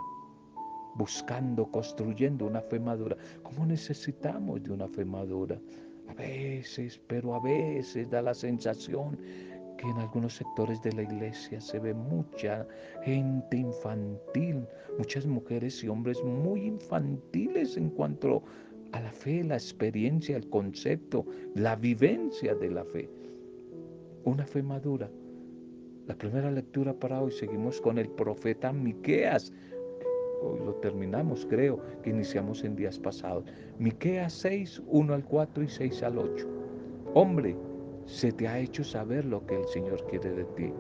buscando, 0.96 1.66
construyendo 1.72 2.46
una 2.46 2.62
fe 2.62 2.80
madura. 2.80 3.18
¿Cómo 3.44 3.66
necesitamos 3.66 4.64
de 4.64 4.72
una 4.72 4.88
fe 4.88 5.06
madura? 5.06 5.60
A 6.08 6.14
veces, 6.14 7.00
pero 7.08 7.36
a 7.36 7.40
veces 7.40 8.10
da 8.10 8.22
la 8.22 8.34
sensación 8.34 9.18
que 9.78 9.88
en 9.88 9.98
algunos 9.98 10.36
sectores 10.36 10.82
de 10.82 10.94
la 10.94 11.04
iglesia 11.04 11.60
se 11.60 11.80
ve 11.80 11.94
mucha 11.94 12.66
gente 13.04 13.58
infantil, 13.58 14.66
muchas 14.98 15.26
mujeres 15.26 15.84
y 15.84 15.88
hombres 15.88 16.24
muy 16.24 16.66
infantiles 16.66 17.76
en 17.76 17.90
cuanto 17.90 18.44
a 18.92 19.02
la 19.02 19.12
fe, 19.12 19.44
la 19.44 19.56
experiencia, 19.56 20.38
el 20.38 20.50
concepto, 20.50 21.26
la 21.56 21.76
vivencia 21.76 22.56
de 22.56 22.72
la 22.72 22.86
fe. 22.86 23.10
Una 24.24 24.46
fe 24.46 24.64
madura. 24.64 25.10
La 26.08 26.14
primera 26.14 26.52
lectura 26.52 26.94
para 26.94 27.20
hoy 27.20 27.32
seguimos 27.32 27.82
con 27.82 27.98
el 27.98 28.08
profeta 28.10 28.72
Miqueas. 28.72 29.52
Hoy 30.44 30.60
lo 30.60 30.76
terminamos, 30.76 31.48
creo, 31.50 31.82
que 32.04 32.12
iniciamos 32.12 32.64
en 32.64 32.76
días 32.76 33.00
pasados. 33.00 33.46
Miqueas 33.80 34.34
6, 34.34 34.84
1 34.86 35.14
al 35.16 35.26
4 35.26 35.64
y 35.64 35.68
6 35.68 36.04
al 36.04 36.20
8. 36.20 36.48
Hombre, 37.16 37.58
se 38.06 38.32
te 38.32 38.48
ha 38.48 38.60
hecho 38.60 38.84
saber 38.84 39.26
lo 39.26 39.44
que 39.48 39.56
el 39.56 39.66
Señor 39.66 40.06
quiere 40.06 40.30
de 40.30 40.46
ti. 40.56 40.72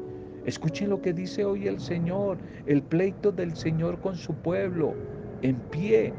Escuchen 0.45 0.91
lo 0.91 1.01
que 1.01 1.11
dice 1.11 1.43
hoy 1.43 1.67
el 1.67 1.79
Señor, 1.79 2.37
el 2.67 2.83
pleito 2.83 3.31
del 3.31 3.55
Señor 3.55 3.99
con 4.01 4.15
su 4.15 4.35
pueblo, 4.35 4.93
en 5.41 5.55
pie. 5.71 6.13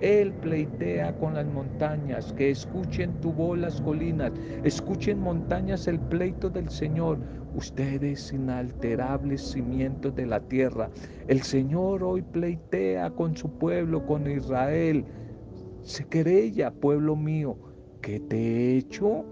Él 0.00 0.32
pleitea 0.34 1.16
con 1.18 1.34
las 1.34 1.46
montañas, 1.46 2.32
que 2.32 2.50
escuchen 2.50 3.20
tu 3.20 3.32
voz 3.32 3.58
las 3.58 3.80
colinas, 3.80 4.32
escuchen 4.64 5.20
montañas 5.20 5.86
el 5.88 6.00
pleito 6.00 6.50
del 6.50 6.68
Señor, 6.68 7.18
ustedes 7.54 8.32
inalterables 8.32 9.40
cimientos 9.52 10.14
de 10.14 10.26
la 10.26 10.40
tierra. 10.40 10.90
El 11.28 11.42
Señor 11.42 12.02
hoy 12.02 12.22
pleitea 12.22 13.10
con 13.10 13.36
su 13.36 13.50
pueblo, 13.58 14.04
con 14.06 14.30
Israel. 14.30 15.04
Se 15.82 16.04
querella, 16.04 16.72
pueblo 16.72 17.16
mío, 17.16 17.56
¿qué 18.02 18.20
te 18.20 18.36
he 18.36 18.76
hecho? 18.78 19.24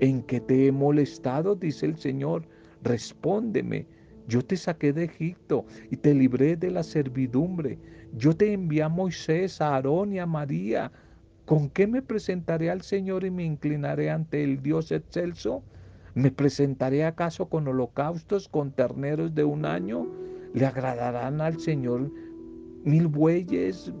¿En 0.00 0.22
qué 0.22 0.40
te 0.40 0.66
he 0.66 0.72
molestado? 0.72 1.54
Dice 1.54 1.86
el 1.86 1.96
Señor. 1.96 2.46
Respóndeme. 2.82 3.86
Yo 4.26 4.42
te 4.42 4.56
saqué 4.56 4.92
de 4.92 5.04
Egipto 5.04 5.64
y 5.90 5.96
te 5.96 6.14
libré 6.14 6.56
de 6.56 6.70
la 6.70 6.82
servidumbre. 6.82 7.78
Yo 8.16 8.36
te 8.36 8.52
envié 8.52 8.82
a 8.82 8.88
Moisés, 8.88 9.60
a 9.60 9.74
Aarón 9.74 10.12
y 10.12 10.18
a 10.18 10.26
María. 10.26 10.92
¿Con 11.44 11.68
qué 11.68 11.86
me 11.86 12.00
presentaré 12.00 12.70
al 12.70 12.82
Señor 12.82 13.24
y 13.24 13.30
me 13.30 13.44
inclinaré 13.44 14.10
ante 14.10 14.44
el 14.44 14.62
Dios 14.62 14.92
excelso? 14.92 15.62
¿Me 16.14 16.30
presentaré 16.30 17.04
acaso 17.04 17.48
con 17.48 17.66
holocaustos, 17.66 18.48
con 18.48 18.70
terneros 18.70 19.34
de 19.34 19.44
un 19.44 19.66
año? 19.66 20.06
¿Le 20.54 20.64
agradarán 20.64 21.40
al 21.40 21.58
Señor 21.58 22.10
mil 22.84 23.08
bueyes, 23.08 23.92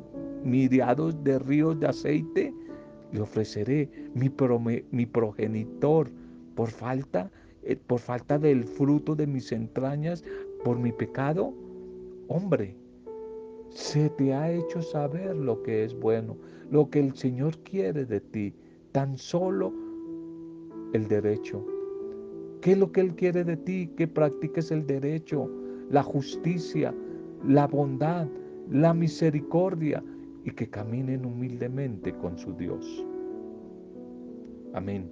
miriados 0.44 1.22
de 1.24 1.38
ríos 1.38 1.78
de 1.80 1.88
aceite? 1.88 2.54
le 3.14 3.20
ofreceré 3.20 3.88
mi, 4.14 5.06
progenitor 5.06 6.10
por 6.56 6.70
falta, 6.70 7.30
eh, 7.62 7.76
por 7.76 8.00
falta 8.00 8.38
del 8.38 8.64
fruto 8.64 9.14
de 9.14 9.28
mis 9.28 9.52
entrañas, 9.52 10.24
por 10.64 10.80
mi 10.80 10.90
pecado. 10.90 11.54
Hombre, 12.26 12.76
se 13.74 14.08
te 14.10 14.32
ha 14.32 14.50
hecho 14.50 14.80
saber 14.80 15.36
lo 15.36 15.62
que 15.62 15.84
es 15.84 15.98
bueno, 15.98 16.36
lo 16.70 16.88
que 16.88 17.00
el 17.00 17.14
Señor 17.14 17.58
quiere 17.58 18.06
de 18.06 18.20
ti, 18.20 18.54
tan 18.92 19.18
solo 19.18 19.72
el 20.92 21.08
derecho. 21.08 21.64
¿Qué 22.60 22.72
es 22.72 22.78
lo 22.78 22.92
que 22.92 23.00
Él 23.02 23.14
quiere 23.14 23.44
de 23.44 23.56
ti? 23.56 23.90
Que 23.96 24.08
practiques 24.08 24.70
el 24.70 24.86
derecho, 24.86 25.50
la 25.90 26.02
justicia, 26.02 26.94
la 27.46 27.66
bondad, 27.66 28.26
la 28.70 28.94
misericordia, 28.94 30.02
y 30.44 30.50
que 30.50 30.68
caminen 30.68 31.24
humildemente 31.24 32.12
con 32.12 32.38
su 32.38 32.52
Dios. 32.52 33.04
Amén. 34.74 35.10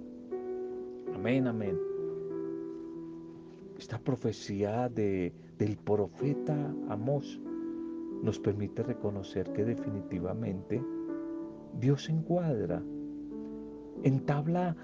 Amén, 1.15 1.47
amén. 1.47 1.77
Esta 3.77 3.97
profecía 3.99 4.89
de, 4.89 5.33
del 5.57 5.75
profeta 5.77 6.55
Amós 6.87 7.39
nos 8.23 8.39
permite 8.39 8.81
reconocer 8.81 9.51
que 9.51 9.65
definitivamente 9.65 10.81
Dios 11.79 12.09
encuadra, 12.09 12.81
entabla 14.03 14.75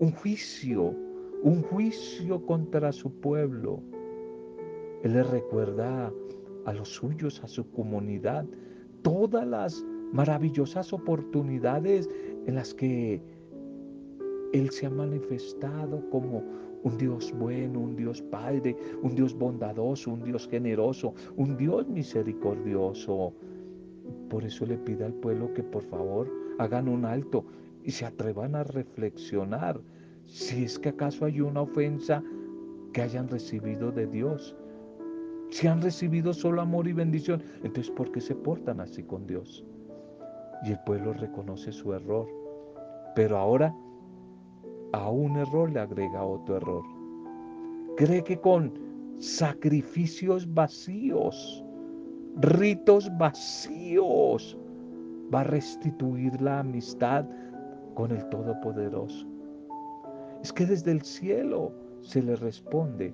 un 0.00 0.10
juicio, 0.12 0.94
un 1.44 1.62
juicio 1.62 2.44
contra 2.44 2.92
su 2.92 3.12
pueblo. 3.20 3.80
Él 5.04 5.12
le 5.12 5.22
recuerda 5.22 6.12
a 6.64 6.72
los 6.72 6.88
suyos, 6.88 7.42
a 7.44 7.48
su 7.48 7.70
comunidad, 7.70 8.44
todas 9.02 9.46
las 9.46 9.84
maravillosas 10.12 10.92
oportunidades 10.92 12.10
en 12.46 12.56
las 12.56 12.74
que 12.74 13.22
Él 14.52 14.70
se 14.70 14.86
ha 14.86 14.90
manifestado 14.90 16.10
como 16.10 16.42
un 16.84 16.96
Dios 16.98 17.34
bueno, 17.38 17.80
un 17.80 17.96
Dios 17.96 18.22
Padre, 18.22 18.76
un 19.02 19.14
Dios 19.14 19.34
bondadoso, 19.34 20.12
un 20.12 20.22
Dios 20.22 20.48
generoso, 20.48 21.14
un 21.36 21.56
Dios 21.56 21.88
misericordioso. 21.88 23.32
Por 24.28 24.44
eso 24.44 24.66
le 24.66 24.78
pide 24.78 25.04
al 25.04 25.14
pueblo 25.14 25.52
que 25.54 25.62
por 25.62 25.84
favor 25.84 26.30
hagan 26.58 26.88
un 26.88 27.04
alto 27.04 27.44
y 27.84 27.90
se 27.90 28.06
atrevan 28.06 28.54
a 28.54 28.64
reflexionar 28.64 29.80
si 30.26 30.64
es 30.64 30.78
que 30.78 30.90
acaso 30.90 31.24
hay 31.24 31.40
una 31.40 31.62
ofensa 31.62 32.22
que 32.92 33.02
hayan 33.02 33.28
recibido 33.28 33.90
de 33.90 34.06
Dios 34.06 34.54
si 35.50 35.66
han 35.66 35.80
recibido 35.80 36.34
solo 36.34 36.60
amor 36.60 36.88
y 36.88 36.92
bendición, 36.92 37.42
entonces 37.62 37.90
¿por 37.90 38.12
qué 38.12 38.20
se 38.20 38.34
portan 38.34 38.80
así 38.80 39.02
con 39.02 39.26
Dios? 39.26 39.64
Y 40.62 40.72
el 40.72 40.78
pueblo 40.80 41.14
reconoce 41.14 41.72
su 41.72 41.94
error. 41.94 42.28
Pero 43.14 43.38
ahora 43.38 43.74
a 44.92 45.10
un 45.10 45.36
error 45.36 45.70
le 45.70 45.80
agrega 45.80 46.22
otro 46.22 46.56
error. 46.56 46.84
Cree 47.96 48.22
que 48.22 48.38
con 48.40 48.72
sacrificios 49.18 50.52
vacíos, 50.54 51.64
ritos 52.36 53.10
vacíos, 53.18 54.56
va 55.32 55.40
a 55.40 55.44
restituir 55.44 56.40
la 56.40 56.60
amistad 56.60 57.24
con 57.94 58.12
el 58.12 58.24
Todopoderoso. 58.28 59.26
Es 60.42 60.52
que 60.52 60.64
desde 60.64 60.92
el 60.92 61.02
cielo 61.02 61.72
se 62.00 62.22
le 62.22 62.36
responde, 62.36 63.12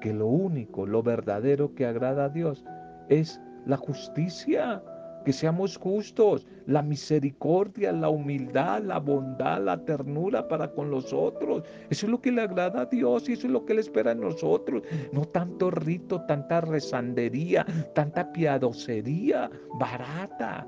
que 0.00 0.12
lo 0.12 0.26
único, 0.26 0.84
lo 0.86 1.02
verdadero 1.02 1.74
que 1.74 1.86
agrada 1.86 2.24
a 2.24 2.28
Dios 2.28 2.64
es 3.08 3.40
la 3.66 3.76
justicia, 3.76 4.82
que 5.24 5.32
seamos 5.32 5.76
justos, 5.76 6.46
la 6.66 6.82
misericordia, 6.82 7.92
la 7.92 8.08
humildad, 8.08 8.82
la 8.82 8.98
bondad, 8.98 9.62
la 9.62 9.84
ternura 9.84 10.46
para 10.48 10.72
con 10.72 10.90
los 10.90 11.12
otros. 11.12 11.62
Eso 11.90 12.06
es 12.06 12.10
lo 12.12 12.20
que 12.20 12.32
le 12.32 12.42
agrada 12.42 12.82
a 12.82 12.86
Dios 12.86 13.28
y 13.28 13.32
eso 13.32 13.46
es 13.46 13.52
lo 13.52 13.64
que 13.64 13.72
Él 13.72 13.78
espera 13.80 14.12
en 14.12 14.20
nosotros. 14.20 14.82
No 15.12 15.24
tanto 15.24 15.70
rito, 15.70 16.22
tanta 16.26 16.60
rezandería, 16.60 17.66
tanta 17.94 18.32
piadosería 18.32 19.50
barata 19.78 20.66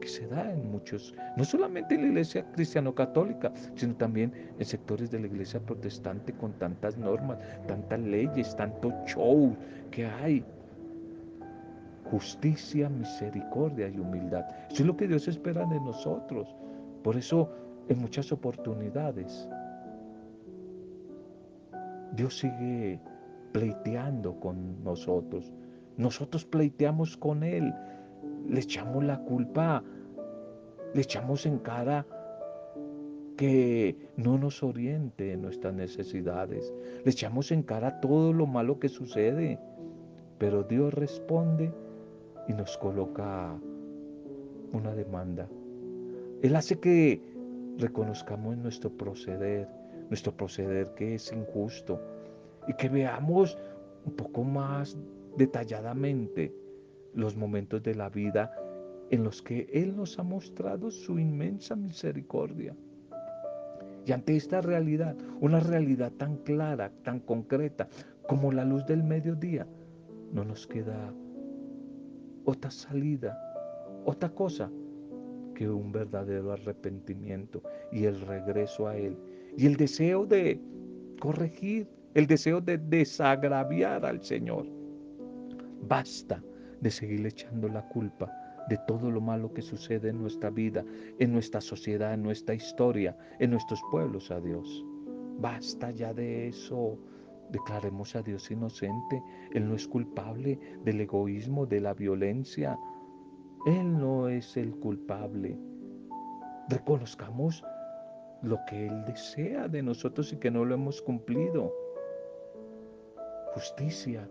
que 0.00 0.08
se 0.08 0.26
da 0.26 0.50
en 0.50 0.70
muchos, 0.70 1.14
no 1.36 1.44
solamente 1.44 1.94
en 1.94 2.02
la 2.02 2.08
iglesia 2.08 2.44
cristiano-católica, 2.52 3.52
sino 3.74 3.94
también 3.96 4.32
en 4.58 4.64
sectores 4.64 5.10
de 5.10 5.20
la 5.20 5.26
iglesia 5.26 5.60
protestante 5.60 6.32
con 6.32 6.52
tantas 6.54 6.96
normas, 6.96 7.38
tantas 7.68 8.00
leyes, 8.00 8.56
tanto 8.56 8.92
show 9.06 9.54
que 9.90 10.06
hay. 10.06 10.44
Justicia, 12.10 12.88
misericordia 12.88 13.88
y 13.88 13.98
humildad. 13.98 14.44
Eso 14.70 14.82
es 14.82 14.86
lo 14.86 14.96
que 14.96 15.08
Dios 15.08 15.28
espera 15.28 15.64
de 15.66 15.80
nosotros. 15.80 16.54
Por 17.02 17.16
eso, 17.16 17.50
en 17.88 17.98
muchas 18.00 18.32
oportunidades, 18.32 19.48
Dios 22.12 22.38
sigue 22.38 23.00
pleiteando 23.52 24.38
con 24.40 24.82
nosotros. 24.82 25.52
Nosotros 25.96 26.44
pleiteamos 26.44 27.16
con 27.16 27.42
Él 27.42 27.72
le 28.48 28.60
echamos 28.60 29.04
la 29.04 29.18
culpa, 29.20 29.82
le 30.94 31.00
echamos 31.00 31.46
en 31.46 31.58
cara 31.58 32.06
que 33.36 33.96
no 34.16 34.38
nos 34.38 34.62
oriente 34.62 35.32
en 35.32 35.42
nuestras 35.42 35.72
necesidades. 35.72 36.72
Le 37.04 37.10
echamos 37.10 37.52
en 37.52 37.62
cara 37.62 38.00
todo 38.00 38.32
lo 38.32 38.46
malo 38.46 38.78
que 38.78 38.88
sucede. 38.88 39.58
Pero 40.38 40.62
Dios 40.62 40.92
responde 40.94 41.72
y 42.50 42.52
nos 42.52 42.76
coloca 42.78 43.56
una 44.72 44.92
demanda. 44.92 45.48
Él 46.42 46.56
hace 46.56 46.80
que 46.80 47.22
reconozcamos 47.78 48.56
nuestro 48.56 48.90
proceder, 48.90 49.68
nuestro 50.08 50.36
proceder 50.36 50.92
que 50.94 51.14
es 51.14 51.32
injusto 51.32 52.00
y 52.66 52.74
que 52.74 52.88
veamos 52.88 53.56
un 54.04 54.14
poco 54.14 54.42
más 54.42 54.98
detalladamente 55.36 56.52
los 57.14 57.36
momentos 57.36 57.84
de 57.84 57.94
la 57.94 58.08
vida 58.08 58.52
en 59.10 59.22
los 59.22 59.42
que 59.42 59.68
Él 59.72 59.94
nos 59.94 60.18
ha 60.18 60.24
mostrado 60.24 60.90
su 60.90 61.20
inmensa 61.20 61.76
misericordia. 61.76 62.74
Y 64.06 64.10
ante 64.10 64.34
esta 64.34 64.60
realidad, 64.60 65.16
una 65.40 65.60
realidad 65.60 66.10
tan 66.12 66.38
clara, 66.38 66.90
tan 67.04 67.20
concreta 67.20 67.88
como 68.26 68.50
la 68.50 68.64
luz 68.64 68.84
del 68.86 69.04
mediodía, 69.04 69.68
no 70.32 70.44
nos 70.44 70.66
queda 70.66 71.12
otra 72.44 72.70
salida, 72.70 73.38
otra 74.04 74.28
cosa 74.30 74.70
que 75.54 75.68
un 75.68 75.92
verdadero 75.92 76.52
arrepentimiento 76.52 77.62
y 77.92 78.04
el 78.04 78.20
regreso 78.22 78.88
a 78.88 78.96
Él 78.96 79.16
y 79.56 79.66
el 79.66 79.76
deseo 79.76 80.26
de 80.26 80.60
corregir, 81.20 81.88
el 82.14 82.26
deseo 82.26 82.60
de 82.60 82.78
desagraviar 82.78 84.04
al 84.04 84.22
Señor. 84.22 84.66
Basta 85.86 86.42
de 86.80 86.90
seguir 86.90 87.26
echando 87.26 87.68
la 87.68 87.86
culpa 87.88 88.30
de 88.68 88.78
todo 88.86 89.10
lo 89.10 89.20
malo 89.20 89.52
que 89.52 89.62
sucede 89.62 90.10
en 90.10 90.20
nuestra 90.20 90.50
vida, 90.50 90.84
en 91.18 91.32
nuestra 91.32 91.60
sociedad, 91.60 92.14
en 92.14 92.22
nuestra 92.22 92.54
historia, 92.54 93.16
en 93.38 93.50
nuestros 93.50 93.80
pueblos 93.90 94.30
a 94.30 94.40
Dios. 94.40 94.84
Basta 95.38 95.90
ya 95.90 96.14
de 96.14 96.48
eso. 96.48 96.98
Declaremos 97.50 98.14
a 98.16 98.22
Dios 98.22 98.50
inocente. 98.50 99.22
Él 99.52 99.68
no 99.68 99.74
es 99.74 99.86
culpable 99.86 100.58
del 100.84 101.00
egoísmo, 101.00 101.66
de 101.66 101.80
la 101.80 101.94
violencia. 101.94 102.78
Él 103.66 103.98
no 103.98 104.28
es 104.28 104.56
el 104.56 104.74
culpable. 104.76 105.58
Reconozcamos 106.68 107.64
lo 108.42 108.58
que 108.68 108.86
Él 108.86 109.04
desea 109.04 109.68
de 109.68 109.82
nosotros 109.82 110.32
y 110.32 110.36
que 110.36 110.50
no 110.50 110.64
lo 110.64 110.74
hemos 110.74 111.02
cumplido. 111.02 111.72
Justicia, 113.54 114.28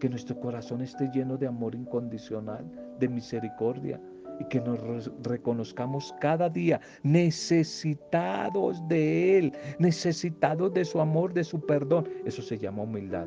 que 0.00 0.08
nuestro 0.08 0.38
corazón 0.40 0.80
esté 0.80 1.10
lleno 1.10 1.36
de 1.36 1.46
amor 1.46 1.74
incondicional, 1.74 2.96
de 2.98 3.08
misericordia 3.08 4.00
y 4.40 4.44
que 4.44 4.60
nos 4.60 5.10
reconozcamos 5.22 6.14
cada 6.20 6.48
día 6.48 6.80
necesitados 7.02 8.86
de 8.88 9.38
Él, 9.38 9.52
necesitados 9.78 10.72
de 10.74 10.84
su 10.84 11.00
amor, 11.00 11.32
de 11.32 11.44
su 11.44 11.60
perdón. 11.60 12.08
Eso 12.24 12.42
se 12.42 12.58
llama 12.58 12.82
humildad. 12.82 13.26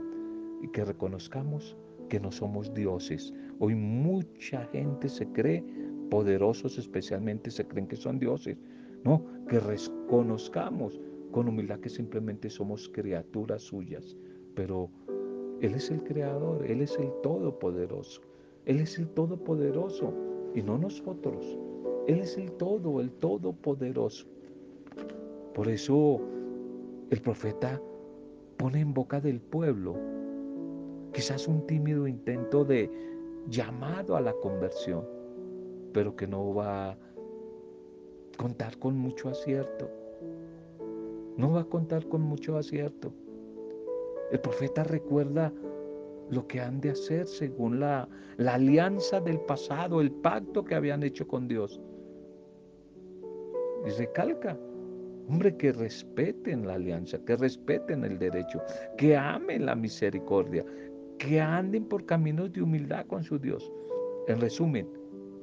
Y 0.62 0.68
que 0.70 0.84
reconozcamos 0.86 1.78
que 2.10 2.20
no 2.20 2.32
somos 2.32 2.74
dioses. 2.74 3.34
Hoy 3.60 3.76
mucha 3.76 4.66
gente 4.66 5.08
se 5.10 5.28
cree 5.28 5.64
poderosos, 6.10 6.78
especialmente 6.78 7.52
se 7.52 7.66
creen 7.66 7.88
que 7.88 7.96
son 7.96 8.20
dioses. 8.20 8.58
No, 9.04 9.26
que 9.48 9.60
reconozcamos 9.60 11.00
con 11.32 11.48
humildad 11.48 11.80
que 11.80 11.90
simplemente 11.90 12.50
somos 12.50 12.90
criaturas 12.90 13.62
suyas. 13.62 14.18
Pero 14.56 14.90
Él 15.62 15.76
es 15.76 15.90
el 15.92 16.04
creador, 16.04 16.66
Él 16.66 16.82
es 16.82 16.98
el 16.98 17.10
todopoderoso. 17.24 18.22
Él 18.66 18.82
es 18.82 19.00
el 19.00 19.08
todopoderoso 19.10 20.14
y 20.54 20.62
no 20.62 20.78
nosotros. 20.78 21.58
Él 22.08 22.20
es 22.20 22.38
el 22.38 22.52
todo, 22.54 23.02
el 23.02 23.12
todopoderoso. 23.12 24.28
Por 25.54 25.68
eso 25.68 26.20
el 27.10 27.22
profeta 27.22 27.82
pone 28.58 28.82
en 28.82 28.94
boca 28.94 29.22
del 29.22 29.40
pueblo 29.40 29.96
quizás 31.14 31.48
un 31.48 31.66
tímido 31.66 32.08
intento 32.08 32.64
de 32.64 32.90
llamado 33.48 34.16
a 34.16 34.22
la 34.22 34.34
conversión, 34.34 35.06
pero 35.94 36.16
que 36.16 36.28
no 36.28 36.54
va 36.54 36.92
a 36.92 36.98
contar 38.38 38.78
con 38.78 38.98
mucho 38.98 39.30
acierto. 39.30 39.90
No 41.38 41.52
va 41.52 41.62
a 41.62 41.66
contar 41.66 42.08
con 42.08 42.22
mucho 42.22 42.58
acierto. 42.58 43.12
El 44.32 44.40
profeta 44.40 44.84
recuerda 44.84 45.52
lo 46.30 46.48
que 46.48 46.62
han 46.62 46.80
de 46.82 46.92
hacer 46.92 47.28
según 47.28 47.80
la, 47.80 48.08
la 48.38 48.56
alianza 48.56 49.20
del 49.20 49.40
pasado, 49.42 50.02
el 50.02 50.12
pacto 50.12 50.64
que 50.64 50.76
habían 50.76 51.04
hecho 51.04 51.28
con 51.28 51.48
Dios. 51.48 51.82
Y 53.86 53.90
recalca, 53.92 54.58
hombre, 55.28 55.56
que 55.58 55.72
respeten 55.72 56.68
la 56.68 56.76
alianza, 56.76 57.18
que 57.26 57.36
respeten 57.36 58.04
el 58.04 58.20
derecho, 58.20 58.62
que 58.98 59.16
amen 59.16 59.66
la 59.66 59.76
misericordia, 59.76 60.66
que 61.18 61.40
anden 61.40 61.86
por 61.86 62.06
caminos 62.06 62.52
de 62.54 62.62
humildad 62.62 63.06
con 63.08 63.24
su 63.24 63.40
Dios. 63.40 63.72
En 64.28 64.40
resumen, 64.40 64.88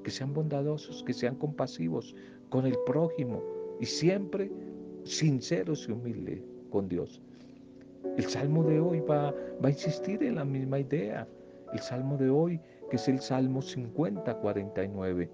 que 0.05 0.11
sean 0.11 0.33
bondadosos, 0.33 1.03
que 1.03 1.13
sean 1.13 1.35
compasivos 1.35 2.15
con 2.49 2.67
el 2.67 2.77
prójimo 2.87 3.43
y 3.81 3.87
siempre 3.87 4.51
sinceros 5.05 5.89
y 5.89 5.93
humildes 5.93 6.43
con 6.71 6.89
Dios. 6.89 7.21
El 8.17 8.25
salmo 8.25 8.65
de 8.65 8.81
hoy 8.81 9.01
va, 9.01 9.33
va 9.63 9.69
a 9.69 9.71
insistir 9.71 10.23
en 10.23 10.37
la 10.37 10.45
misma 10.45 10.79
idea. 10.79 11.27
El 11.73 11.81
salmo 11.81 12.17
de 12.17 12.31
hoy, 12.31 12.61
que 12.91 12.97
es 12.97 13.09
el 13.09 13.21
Salmo 13.21 13.61
50, 13.61 14.39
49. 14.39 15.31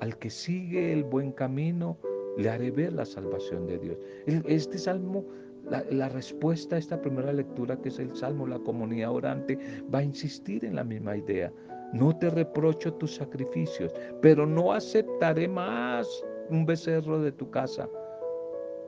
Al 0.00 0.18
que 0.18 0.30
sigue 0.30 0.92
el 0.92 1.04
buen 1.04 1.32
camino, 1.32 1.96
le 2.36 2.50
haré 2.50 2.70
ver 2.70 2.92
la 2.92 3.04
salvación 3.04 3.66
de 3.66 3.78
Dios. 3.78 3.98
Este 4.26 4.78
salmo, 4.78 5.24
la, 5.68 5.84
la, 5.90 6.08
respuesta 6.08 6.76
a 6.76 6.78
esta 6.78 7.00
primera 7.00 7.32
lectura, 7.32 7.76
que 7.76 7.88
es 7.88 7.98
el 7.98 8.14
salmo, 8.14 8.46
la 8.46 8.58
comunidad 8.58 9.12
orante, 9.12 9.58
va 9.92 10.00
a 10.00 10.04
insistir 10.04 10.64
en 10.64 10.76
la 10.76 10.84
misma 10.84 11.16
idea. 11.16 11.52
No 11.92 12.16
te 12.16 12.30
reprocho 12.30 12.92
tus 12.94 13.16
sacrificios, 13.16 13.92
pero 14.20 14.46
no 14.46 14.72
aceptaré 14.72 15.48
más 15.48 16.06
un 16.50 16.64
becerro 16.64 17.20
de 17.20 17.32
tu 17.32 17.50
casa, 17.50 17.88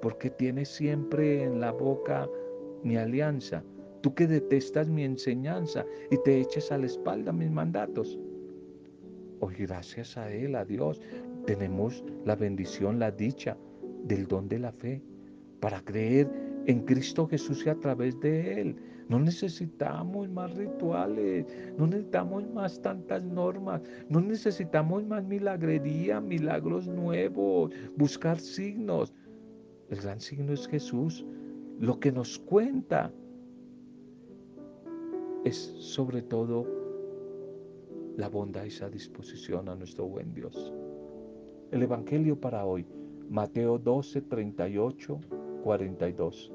porque 0.01 0.31
tienes 0.31 0.69
siempre 0.69 1.43
en 1.43 1.61
la 1.61 1.73
boca 1.73 2.29
mi 2.83 2.97
alianza, 2.97 3.63
tú 4.01 4.15
que 4.15 4.27
detestas 4.27 4.89
mi 4.89 5.05
enseñanza 5.05 5.85
y 6.11 6.17
te 6.23 6.41
eches 6.41 6.73
a 6.73 6.79
la 6.79 6.87
espalda 6.87 7.33
mis 7.33 7.51
mandatos. 7.51 8.19
Hoy 9.41 9.55
gracias 9.59 10.17
a 10.17 10.31
Él, 10.33 10.55
a 10.55 10.65
Dios, 10.65 11.01
tenemos 11.47 12.05
la 12.25 12.37
bendición, 12.37 12.99
la 12.99 13.11
dicha 13.11 13.57
del 14.05 14.27
don 14.27 14.49
de 14.49 14.59
la 14.59 14.73
fe 14.73 15.03
para 15.61 15.81
creer 15.81 16.31
en 16.67 16.81
Cristo 16.85 17.27
Jesús 17.27 17.65
y 17.67 17.71
a 17.71 17.75
través 17.75 18.19
de 18.21 18.61
Él. 18.61 18.77
No 19.09 19.19
necesitamos 19.19 20.29
más 20.29 20.55
rituales, 20.55 21.45
no 21.77 21.87
necesitamos 21.87 22.49
más 22.53 22.81
tantas 22.81 23.25
normas, 23.25 23.83
no 24.09 24.21
necesitamos 24.21 25.05
más 25.05 25.25
milagrería, 25.25 26.21
milagros 26.21 26.87
nuevos, 26.87 27.73
buscar 27.97 28.39
signos. 28.39 29.13
El 29.89 30.01
gran 30.01 30.21
signo 30.21 30.53
es 30.53 30.69
Jesús 30.69 31.27
lo 31.81 31.99
que 31.99 32.13
nos 32.13 32.39
cuenta 32.39 33.11
es 35.45 35.57
sobre 35.57 36.21
todo 36.21 36.67
la 38.19 38.29
bondad 38.29 38.65
y 38.65 38.69
esa 38.69 38.91
disposición 38.91 39.67
a 39.71 39.75
nuestro 39.75 40.07
buen 40.07 40.35
Dios. 40.35 40.75
El 41.71 41.83
Evangelio 41.83 42.39
para 42.39 42.67
hoy, 42.67 42.85
Mateo 43.31 43.79
12, 43.79 44.21
38, 44.21 45.21
42. 45.65 46.53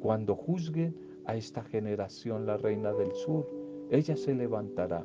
Cuando 0.00 0.34
juzguen 0.34 0.96
a 1.26 1.36
esta 1.36 1.62
generación 1.62 2.46
la 2.46 2.56
reina 2.56 2.94
del 2.94 3.12
sur, 3.12 3.46
ella 3.90 4.16
se 4.16 4.34
levantará. 4.34 5.04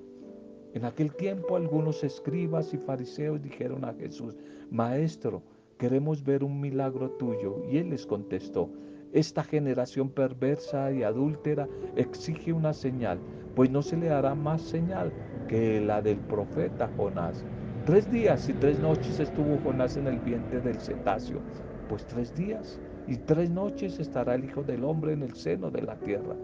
En 0.74 0.86
aquel 0.86 1.14
tiempo 1.16 1.58
algunos 1.58 2.06
escribas 2.06 2.74
y 2.74 2.78
fariseos 2.78 3.42
dijeron 3.42 3.84
a 3.84 3.94
Jesús, 3.94 4.38
Maestro, 4.72 5.44
queremos 5.78 6.24
ver 6.24 6.46
un 6.46 6.62
milagro 6.62 7.12
tuyo. 7.12 7.62
Y 7.70 7.78
él 7.78 7.90
les 7.90 8.06
contestó, 8.06 8.70
esta 9.14 9.44
generación 9.44 10.10
perversa 10.10 10.92
y 10.92 11.04
adúltera 11.04 11.68
exige 11.96 12.54
una 12.54 12.74
señal, 12.74 13.20
pues 13.56 13.72
no 13.72 13.82
se 13.82 13.98
le 13.98 14.10
hará 14.10 14.36
más 14.36 14.62
señal 14.62 15.12
que 15.48 15.82
la 15.82 16.02
del 16.02 16.18
profeta 16.18 16.90
Jonás. 16.96 17.44
Tres 17.86 18.12
días 18.12 18.48
y 18.50 18.54
tres 18.54 18.80
noches 18.80 19.20
estuvo 19.20 19.58
Jonás 19.64 19.98
en 19.98 20.08
el 20.08 20.20
vientre 20.20 20.62
del 20.62 20.80
cetáceo, 20.80 21.40
pues 21.88 22.06
tres 22.06 22.36
días 22.36 22.80
y 23.08 23.18
tres 23.18 23.50
noches 23.50 24.00
estará 24.00 24.36
el 24.36 24.46
Hijo 24.46 24.64
del 24.64 24.84
Hombre 24.84 25.14
en 25.14 25.24
el 25.24 25.34
seno 25.34 25.72
de 25.72 25.82
la 25.82 25.96
tierra. 25.96 26.36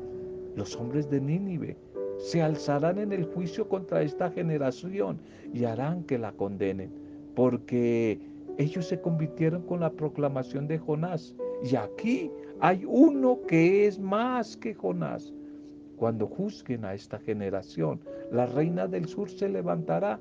Los 0.55 0.75
hombres 0.75 1.09
de 1.09 1.21
Nínive 1.21 1.77
se 2.17 2.41
alzarán 2.41 2.97
en 2.97 3.11
el 3.11 3.25
juicio 3.25 3.69
contra 3.69 4.01
esta 4.01 4.31
generación 4.31 5.19
y 5.53 5.65
harán 5.65 6.03
que 6.03 6.17
la 6.17 6.31
condenen, 6.31 6.91
porque 7.35 8.19
ellos 8.57 8.87
se 8.87 9.01
convirtieron 9.01 9.61
con 9.63 9.81
la 9.81 9.91
proclamación 9.91 10.67
de 10.67 10.79
Jonás. 10.79 11.35
Y 11.65 11.75
aquí 11.75 12.31
hay 12.59 12.85
uno 12.87 13.41
que 13.47 13.87
es 13.87 13.99
más 13.99 14.55
que 14.55 14.75
Jonás. 14.75 15.33
Cuando 15.97 16.27
juzguen 16.27 16.85
a 16.85 16.93
esta 16.93 17.17
generación, 17.17 17.99
la 18.31 18.45
reina 18.45 18.85
del 18.85 19.07
sur 19.07 19.27
se 19.31 19.49
levantará 19.49 20.19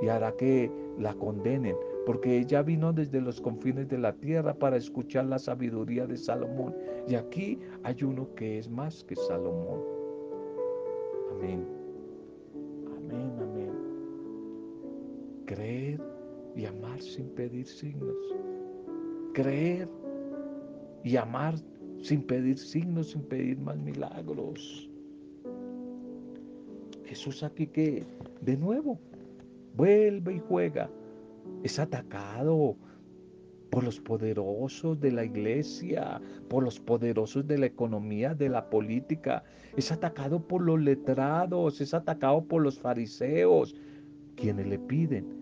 y 0.00 0.08
hará 0.08 0.32
que 0.32 0.72
la 0.98 1.12
condenen, 1.12 1.76
porque 2.06 2.38
ella 2.38 2.62
vino 2.62 2.94
desde 2.94 3.20
los 3.20 3.38
confines 3.38 3.88
de 3.88 3.98
la 3.98 4.14
tierra 4.14 4.54
para 4.54 4.78
escuchar 4.78 5.26
la 5.26 5.38
sabiduría 5.38 6.06
de 6.06 6.16
Salomón. 6.16 6.74
Y 7.06 7.16
aquí 7.16 7.58
hay 7.82 8.02
uno 8.02 8.34
que 8.34 8.58
es 8.58 8.70
más 8.70 9.04
que 9.04 9.14
Salomón. 9.14 9.82
Amén. 11.32 11.66
Amén, 12.96 13.32
amén. 13.42 13.72
Creer 15.44 16.00
y 16.56 16.64
amar 16.64 16.98
sin 17.02 17.28
pedir 17.34 17.66
signos. 17.66 18.16
Creer 19.34 19.86
y 21.08 21.16
amar 21.16 21.54
sin 22.02 22.22
pedir 22.22 22.58
signos, 22.58 23.12
sin 23.12 23.22
pedir 23.22 23.58
más 23.58 23.78
milagros. 23.78 24.90
Jesús 27.06 27.42
aquí 27.42 27.66
que 27.66 28.04
de 28.42 28.56
nuevo 28.58 29.00
vuelve 29.74 30.34
y 30.34 30.38
juega. 30.38 30.90
Es 31.62 31.78
atacado 31.78 32.76
por 33.70 33.84
los 33.84 33.98
poderosos 34.00 35.00
de 35.00 35.10
la 35.12 35.24
iglesia, 35.24 36.20
por 36.50 36.62
los 36.62 36.78
poderosos 36.78 37.46
de 37.46 37.56
la 37.56 37.66
economía, 37.66 38.34
de 38.34 38.50
la 38.50 38.68
política. 38.68 39.44
Es 39.78 39.90
atacado 39.90 40.46
por 40.46 40.60
los 40.60 40.78
letrados, 40.78 41.80
es 41.80 41.94
atacado 41.94 42.44
por 42.44 42.60
los 42.60 42.78
fariseos, 42.78 43.74
quienes 44.36 44.66
le 44.66 44.78
piden 44.78 45.38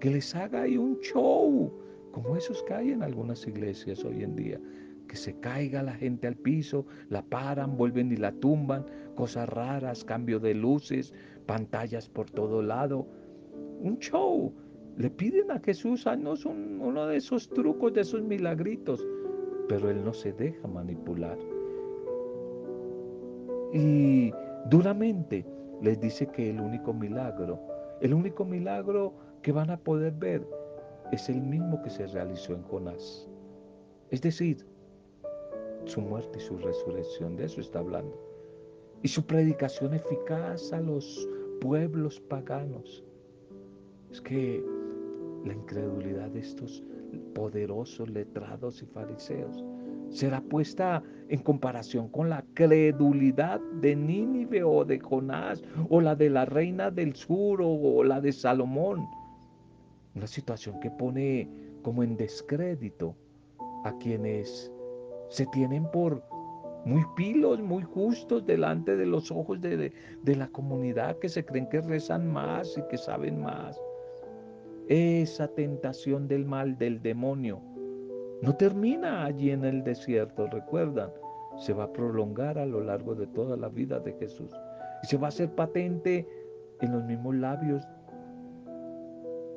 que 0.00 0.10
les 0.10 0.34
haga 0.34 0.62
ahí 0.62 0.76
un 0.76 0.98
show, 1.00 1.72
como 2.10 2.36
esos 2.36 2.62
que 2.64 2.74
hay 2.74 2.90
en 2.90 3.02
algunas 3.02 3.46
iglesias 3.46 4.04
hoy 4.04 4.22
en 4.24 4.36
día, 4.36 4.60
que 5.08 5.16
se 5.16 5.40
caiga 5.40 5.82
la 5.82 5.94
gente 5.94 6.28
al 6.28 6.36
piso, 6.36 6.86
la 7.08 7.22
paran, 7.22 7.76
vuelven 7.76 8.12
y 8.12 8.16
la 8.16 8.30
tumban, 8.30 8.86
cosas 9.16 9.48
raras, 9.48 10.04
cambio 10.04 10.38
de 10.38 10.54
luces, 10.54 11.12
pantallas 11.46 12.08
por 12.08 12.30
todo 12.30 12.62
lado. 12.62 13.08
Un 13.80 13.98
show. 13.98 14.54
Le 14.96 15.10
piden 15.10 15.50
a 15.50 15.58
Jesús, 15.60 16.06
haznos 16.06 16.44
uno 16.44 17.06
de 17.06 17.16
esos 17.16 17.48
trucos, 17.48 17.92
de 17.94 18.02
esos 18.02 18.22
milagritos. 18.22 19.04
Pero 19.68 19.90
Él 19.90 20.04
no 20.04 20.12
se 20.12 20.32
deja 20.32 20.68
manipular. 20.68 21.38
Y 23.72 24.32
duramente 24.70 25.44
les 25.82 26.00
dice 26.00 26.26
que 26.26 26.50
el 26.50 26.60
único 26.60 26.92
milagro, 26.92 27.60
el 28.00 28.14
único 28.14 28.44
milagro 28.44 29.14
que 29.42 29.52
van 29.52 29.70
a 29.70 29.76
poder 29.76 30.12
ver 30.14 30.46
es 31.12 31.28
el 31.28 31.40
mismo 31.40 31.80
que 31.82 31.90
se 31.90 32.06
realizó 32.06 32.54
en 32.54 32.62
Jonás. 32.62 33.28
Es 34.10 34.22
decir, 34.22 34.66
su 35.88 36.00
muerte 36.00 36.38
y 36.38 36.42
su 36.42 36.56
resurrección, 36.58 37.36
de 37.36 37.44
eso 37.46 37.60
está 37.60 37.80
hablando. 37.80 38.16
Y 39.02 39.08
su 39.08 39.24
predicación 39.24 39.94
eficaz 39.94 40.72
a 40.72 40.80
los 40.80 41.28
pueblos 41.60 42.20
paganos. 42.20 43.04
Es 44.10 44.20
que 44.20 44.64
la 45.44 45.54
incredulidad 45.54 46.30
de 46.30 46.40
estos 46.40 46.82
poderosos 47.34 48.08
letrados 48.10 48.82
y 48.82 48.86
fariseos 48.86 49.64
será 50.10 50.40
puesta 50.40 51.02
en 51.28 51.42
comparación 51.42 52.08
con 52.08 52.30
la 52.30 52.44
credulidad 52.54 53.60
de 53.80 53.94
Nínive 53.94 54.64
o 54.64 54.84
de 54.84 54.98
Jonás 54.98 55.62
o 55.88 56.00
la 56.00 56.16
de 56.16 56.30
la 56.30 56.44
reina 56.44 56.90
del 56.90 57.14
sur 57.14 57.60
o 57.62 58.02
la 58.02 58.20
de 58.20 58.32
Salomón. 58.32 59.06
Una 60.14 60.26
situación 60.26 60.80
que 60.80 60.90
pone 60.90 61.48
como 61.82 62.02
en 62.02 62.16
descrédito 62.16 63.14
a 63.84 63.96
quienes 63.98 64.72
se 65.28 65.46
tienen 65.46 65.90
por 65.90 66.22
muy 66.84 67.02
pilos, 67.16 67.60
muy 67.60 67.82
justos 67.82 68.46
delante 68.46 68.96
de 68.96 69.06
los 69.06 69.30
ojos 69.30 69.60
de, 69.60 69.92
de, 70.22 70.36
la 70.36 70.48
comunidad 70.48 71.18
que 71.18 71.28
se 71.28 71.44
creen 71.44 71.68
que 71.68 71.80
rezan 71.80 72.32
más 72.32 72.78
y 72.78 72.82
que 72.88 72.96
saben 72.96 73.42
más. 73.42 73.80
Esa 74.88 75.48
tentación 75.48 76.28
del 76.28 76.46
mal, 76.46 76.78
del 76.78 77.02
demonio, 77.02 77.60
no 78.40 78.54
termina 78.54 79.24
allí 79.24 79.50
en 79.50 79.64
el 79.64 79.82
desierto, 79.82 80.46
recuerdan, 80.46 81.10
se 81.58 81.72
va 81.72 81.84
a 81.84 81.92
prolongar 81.92 82.58
a 82.58 82.66
lo 82.66 82.80
largo 82.80 83.14
de 83.14 83.26
toda 83.26 83.56
la 83.56 83.68
vida 83.68 83.98
de 83.98 84.12
Jesús. 84.14 84.50
Y 85.02 85.06
se 85.08 85.16
va 85.16 85.26
a 85.26 85.28
hacer 85.28 85.50
patente 85.54 86.26
en 86.80 86.92
los 86.92 87.04
mismos 87.04 87.34
labios 87.34 87.82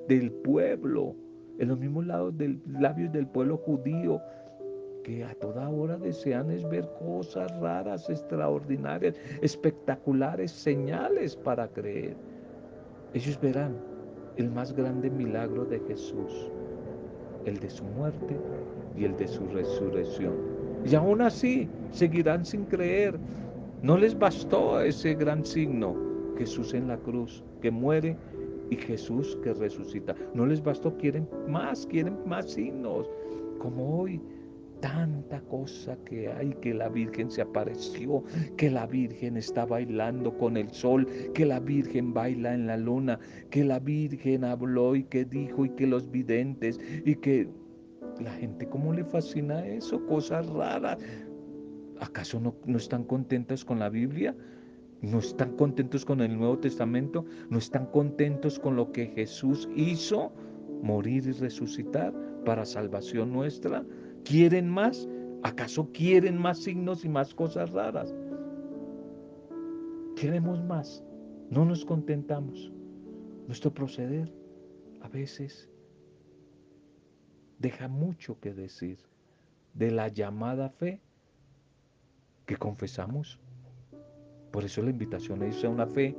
del 0.07 0.31
pueblo, 0.31 1.15
en 1.59 1.67
los 1.67 1.79
mismos 1.79 2.07
labios 2.07 2.37
del, 2.37 2.61
labios 2.65 3.11
del 3.11 3.27
pueblo 3.27 3.57
judío, 3.57 4.19
que 5.03 5.23
a 5.23 5.33
toda 5.35 5.69
hora 5.69 5.97
desean 5.97 6.51
es 6.51 6.67
ver 6.69 6.87
cosas 6.99 7.51
raras, 7.59 8.09
extraordinarias, 8.09 9.15
espectaculares, 9.41 10.51
señales 10.51 11.35
para 11.35 11.67
creer. 11.67 12.15
Ellos 13.13 13.39
verán 13.41 13.75
el 14.37 14.49
más 14.49 14.73
grande 14.73 15.09
milagro 15.09 15.65
de 15.65 15.79
Jesús, 15.81 16.49
el 17.45 17.59
de 17.59 17.69
su 17.69 17.83
muerte 17.83 18.37
y 18.95 19.05
el 19.05 19.15
de 19.17 19.27
su 19.27 19.45
resurrección. 19.47 20.33
Y 20.85 20.95
aún 20.95 21.21
así 21.21 21.69
seguirán 21.91 22.45
sin 22.45 22.65
creer. 22.65 23.19
No 23.81 23.97
les 23.97 24.17
bastó 24.17 24.79
ese 24.81 25.15
gran 25.15 25.43
signo, 25.43 25.95
Jesús 26.37 26.73
en 26.73 26.87
la 26.87 26.97
cruz, 26.97 27.43
que 27.61 27.71
muere 27.71 28.15
y 28.69 28.75
Jesús 28.75 29.37
que 29.43 29.53
resucita. 29.53 30.15
No 30.33 30.45
les 30.45 30.63
bastó, 30.63 30.95
quieren 30.97 31.27
más, 31.47 31.85
quieren 31.87 32.17
más 32.25 32.51
signos. 32.51 33.09
Como 33.59 33.99
hoy 33.99 34.21
tanta 34.81 35.39
cosa 35.41 35.95
que 36.05 36.29
hay, 36.31 36.53
que 36.61 36.73
la 36.73 36.89
Virgen 36.89 37.31
se 37.31 37.41
apareció, 37.41 38.23
que 38.57 38.69
la 38.69 38.87
Virgen 38.87 39.37
está 39.37 39.65
bailando 39.65 40.37
con 40.37 40.57
el 40.57 40.69
sol, 40.71 41.07
que 41.33 41.45
la 41.45 41.59
Virgen 41.59 42.13
baila 42.13 42.53
en 42.53 42.67
la 42.67 42.77
luna, 42.77 43.19
que 43.49 43.63
la 43.63 43.79
Virgen 43.79 44.43
habló 44.43 44.95
y 44.95 45.03
que 45.03 45.23
dijo 45.23 45.65
y 45.65 45.69
que 45.69 45.87
los 45.87 46.11
videntes 46.11 46.79
y 47.05 47.15
que 47.15 47.47
la 48.19 48.31
gente 48.33 48.67
cómo 48.67 48.91
le 48.91 49.05
fascina 49.05 49.65
eso, 49.65 50.05
cosas 50.07 50.47
raras. 50.47 50.97
¿Acaso 51.99 52.39
no, 52.39 52.55
no 52.65 52.77
están 52.77 53.03
contentas 53.03 53.63
con 53.63 53.79
la 53.79 53.89
Biblia? 53.89 54.35
¿No 55.01 55.19
están 55.19 55.55
contentos 55.55 56.05
con 56.05 56.21
el 56.21 56.37
Nuevo 56.37 56.59
Testamento? 56.59 57.25
¿No 57.49 57.57
están 57.57 57.87
contentos 57.87 58.59
con 58.59 58.75
lo 58.75 58.91
que 58.91 59.07
Jesús 59.07 59.69
hizo? 59.75 60.31
Morir 60.81 61.27
y 61.27 61.31
resucitar 61.31 62.13
para 62.43 62.65
salvación 62.65 63.31
nuestra. 63.31 63.83
¿Quieren 64.23 64.69
más? 64.69 65.07
¿Acaso 65.43 65.89
quieren 65.91 66.37
más 66.37 66.59
signos 66.59 67.03
y 67.03 67.09
más 67.09 67.33
cosas 67.33 67.71
raras? 67.71 68.13
Queremos 70.15 70.63
más. 70.63 71.03
No 71.49 71.65
nos 71.65 71.83
contentamos. 71.83 72.71
Nuestro 73.47 73.73
proceder 73.73 74.31
a 75.01 75.07
veces 75.09 75.69
deja 77.59 77.87
mucho 77.87 78.39
que 78.39 78.53
decir 78.53 78.97
de 79.73 79.91
la 79.91 80.07
llamada 80.07 80.69
fe 80.69 80.99
que 82.45 82.57
confesamos. 82.57 83.39
Por 84.51 84.63
eso 84.63 84.81
la 84.81 84.89
invitación 84.89 85.43
es 85.43 85.63
a 85.63 85.69
una 85.69 85.87
fe, 85.87 86.15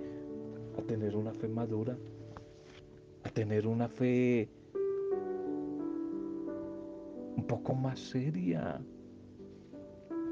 a 0.79 0.83
tener 0.83 1.17
una 1.17 1.33
fe 1.33 1.49
madura, 1.49 1.97
a 3.25 3.31
tener 3.31 3.67
una 3.67 3.89
fe 3.89 4.49
un 7.37 7.47
poco 7.47 7.75
más 7.75 7.99
seria, 7.99 8.81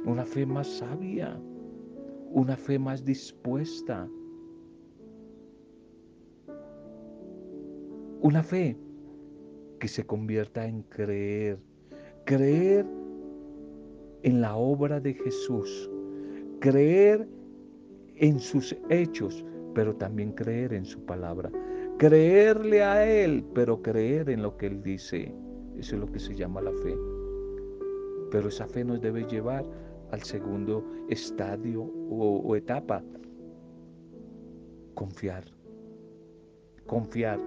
una 0.04 0.24
fe 0.24 0.46
más 0.46 0.66
sabia, 0.66 1.38
una 2.32 2.56
fe 2.56 2.78
más 2.78 3.04
dispuesta, 3.04 4.08
una 8.22 8.42
fe 8.42 8.76
que 9.78 9.88
se 9.88 10.04
convierta 10.04 10.66
en 10.66 10.82
creer, 10.82 11.58
creer 12.24 12.86
en 14.22 14.40
la 14.40 14.56
obra 14.56 15.00
de 15.00 15.14
Jesús, 15.14 15.90
creer 16.60 17.26
en 18.16 18.38
sus 18.38 18.76
hechos, 18.90 19.44
pero 19.74 19.96
también 19.96 20.32
creer 20.32 20.74
en 20.74 20.84
su 20.84 21.04
palabra, 21.04 21.50
creerle 21.98 22.82
a 22.82 23.08
Él, 23.10 23.44
pero 23.54 23.80
creer 23.82 24.28
en 24.28 24.42
lo 24.42 24.56
que 24.56 24.66
Él 24.66 24.82
dice. 24.82 25.32
Eso 25.80 25.94
es 25.94 26.00
lo 26.02 26.12
que 26.12 26.20
se 26.20 26.34
llama 26.34 26.60
la 26.60 26.72
fe. 26.72 26.94
Pero 28.30 28.48
esa 28.48 28.66
fe 28.66 28.84
nos 28.84 29.00
debe 29.00 29.24
llevar 29.24 29.64
al 30.10 30.22
segundo 30.22 30.84
estadio 31.08 31.82
o, 32.10 32.54
etapa. 32.54 33.02
Confiar. 34.94 35.44
Confiar. 36.86 37.40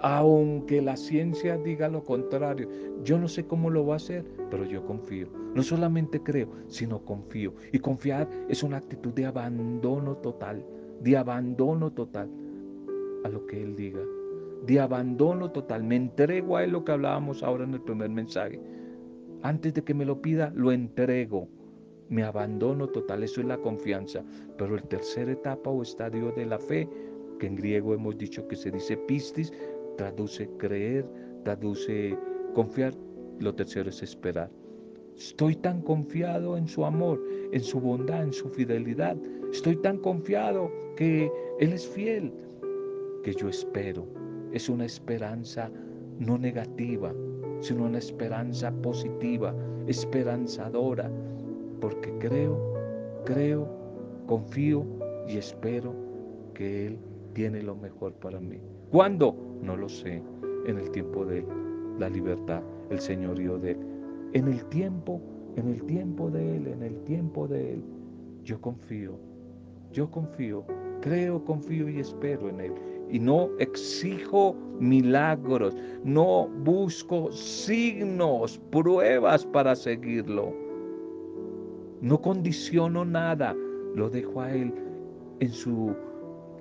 Aunque 0.00 0.80
la 0.80 0.96
ciencia 0.96 1.58
diga 1.58 1.88
lo 1.88 2.04
contrario, 2.04 2.68
yo 3.02 3.18
no 3.18 3.26
sé 3.26 3.44
cómo 3.44 3.70
lo 3.70 3.84
va 3.84 3.94
a 3.94 3.96
hacer, 3.96 4.24
pero 4.50 4.64
yo 4.64 4.86
confío. 4.86 5.26
No 5.56 5.64
solamente 5.64 6.22
creo, 6.22 6.48
sino 6.68 7.04
confío. 7.04 7.52
Y 7.72 7.80
confiar 7.80 8.28
es 8.48 8.62
una 8.62 8.76
actitud 8.76 9.12
de 9.14 9.26
abandono 9.26 10.16
total, 10.18 10.64
de 11.00 11.16
abandono 11.16 11.90
total 11.90 12.30
a 13.24 13.28
lo 13.28 13.44
que 13.46 13.60
Él 13.60 13.74
diga 13.74 14.00
de 14.66 14.80
abandono 14.80 15.50
total. 15.50 15.84
Me 15.84 15.96
entrego 15.96 16.56
a 16.56 16.64
Él 16.64 16.72
lo 16.72 16.84
que 16.84 16.92
hablábamos 16.92 17.42
ahora 17.42 17.64
en 17.64 17.74
el 17.74 17.80
primer 17.80 18.10
mensaje. 18.10 18.60
Antes 19.42 19.74
de 19.74 19.84
que 19.84 19.94
me 19.94 20.04
lo 20.04 20.20
pida, 20.20 20.52
lo 20.54 20.72
entrego. 20.72 21.48
Me 22.08 22.24
abandono 22.24 22.88
total, 22.88 23.22
eso 23.22 23.40
es 23.40 23.46
la 23.46 23.58
confianza. 23.58 24.24
Pero 24.56 24.76
el 24.76 24.82
tercer 24.84 25.28
etapa 25.28 25.70
o 25.70 25.82
estadio 25.82 26.32
de 26.32 26.46
la 26.46 26.58
fe, 26.58 26.88
que 27.38 27.46
en 27.46 27.56
griego 27.56 27.94
hemos 27.94 28.16
dicho 28.18 28.46
que 28.48 28.56
se 28.56 28.70
dice 28.70 28.96
pistis, 28.96 29.52
traduce 29.96 30.48
creer, 30.58 31.06
traduce 31.44 32.16
confiar. 32.54 32.94
Lo 33.38 33.54
tercero 33.54 33.90
es 33.90 34.02
esperar. 34.02 34.50
Estoy 35.16 35.56
tan 35.56 35.82
confiado 35.82 36.56
en 36.56 36.66
su 36.66 36.84
amor, 36.84 37.22
en 37.52 37.62
su 37.62 37.80
bondad, 37.80 38.22
en 38.22 38.32
su 38.32 38.48
fidelidad. 38.48 39.16
Estoy 39.52 39.76
tan 39.76 39.98
confiado 39.98 40.70
que 40.96 41.30
Él 41.60 41.72
es 41.72 41.86
fiel, 41.86 42.32
que 43.22 43.34
yo 43.34 43.48
espero 43.48 44.06
es 44.52 44.68
una 44.68 44.84
esperanza 44.84 45.70
no 46.18 46.38
negativa, 46.38 47.12
sino 47.60 47.84
una 47.84 47.98
esperanza 47.98 48.70
positiva, 48.82 49.54
esperanzadora, 49.86 51.10
porque 51.80 52.12
creo, 52.18 52.58
creo, 53.24 53.68
confío 54.26 54.84
y 55.28 55.36
espero 55.36 55.94
que 56.54 56.86
Él 56.86 56.98
tiene 57.34 57.62
lo 57.62 57.76
mejor 57.76 58.12
para 58.14 58.40
mí. 58.40 58.58
¿Cuándo? 58.90 59.34
No 59.62 59.76
lo 59.76 59.88
sé. 59.88 60.22
En 60.66 60.78
el 60.78 60.90
tiempo 60.90 61.24
de 61.24 61.38
Él, 61.38 61.46
la 61.98 62.08
libertad, 62.08 62.62
el 62.90 63.00
señorío 63.00 63.58
de 63.58 63.72
Él. 63.72 63.78
En 64.34 64.48
el 64.48 64.64
tiempo, 64.66 65.20
en 65.56 65.68
el 65.68 65.82
tiempo 65.84 66.30
de 66.30 66.56
Él, 66.56 66.66
en 66.66 66.82
el 66.82 66.98
tiempo 67.04 67.46
de 67.48 67.74
Él, 67.74 67.82
yo 68.44 68.60
confío, 68.60 69.18
yo 69.92 70.10
confío, 70.10 70.64
creo, 71.00 71.44
confío 71.44 71.88
y 71.88 72.00
espero 72.00 72.48
en 72.48 72.60
Él 72.60 72.72
y 73.10 73.18
no 73.18 73.50
exijo 73.58 74.54
milagros, 74.78 75.76
no 76.04 76.48
busco 76.64 77.30
signos, 77.32 78.60
pruebas 78.70 79.44
para 79.46 79.74
seguirlo. 79.74 80.54
No 82.00 82.20
condiciono 82.20 83.04
nada, 83.04 83.56
lo 83.94 84.08
dejo 84.08 84.40
a 84.40 84.52
Él 84.52 84.72
en 85.40 85.50
su 85.50 85.94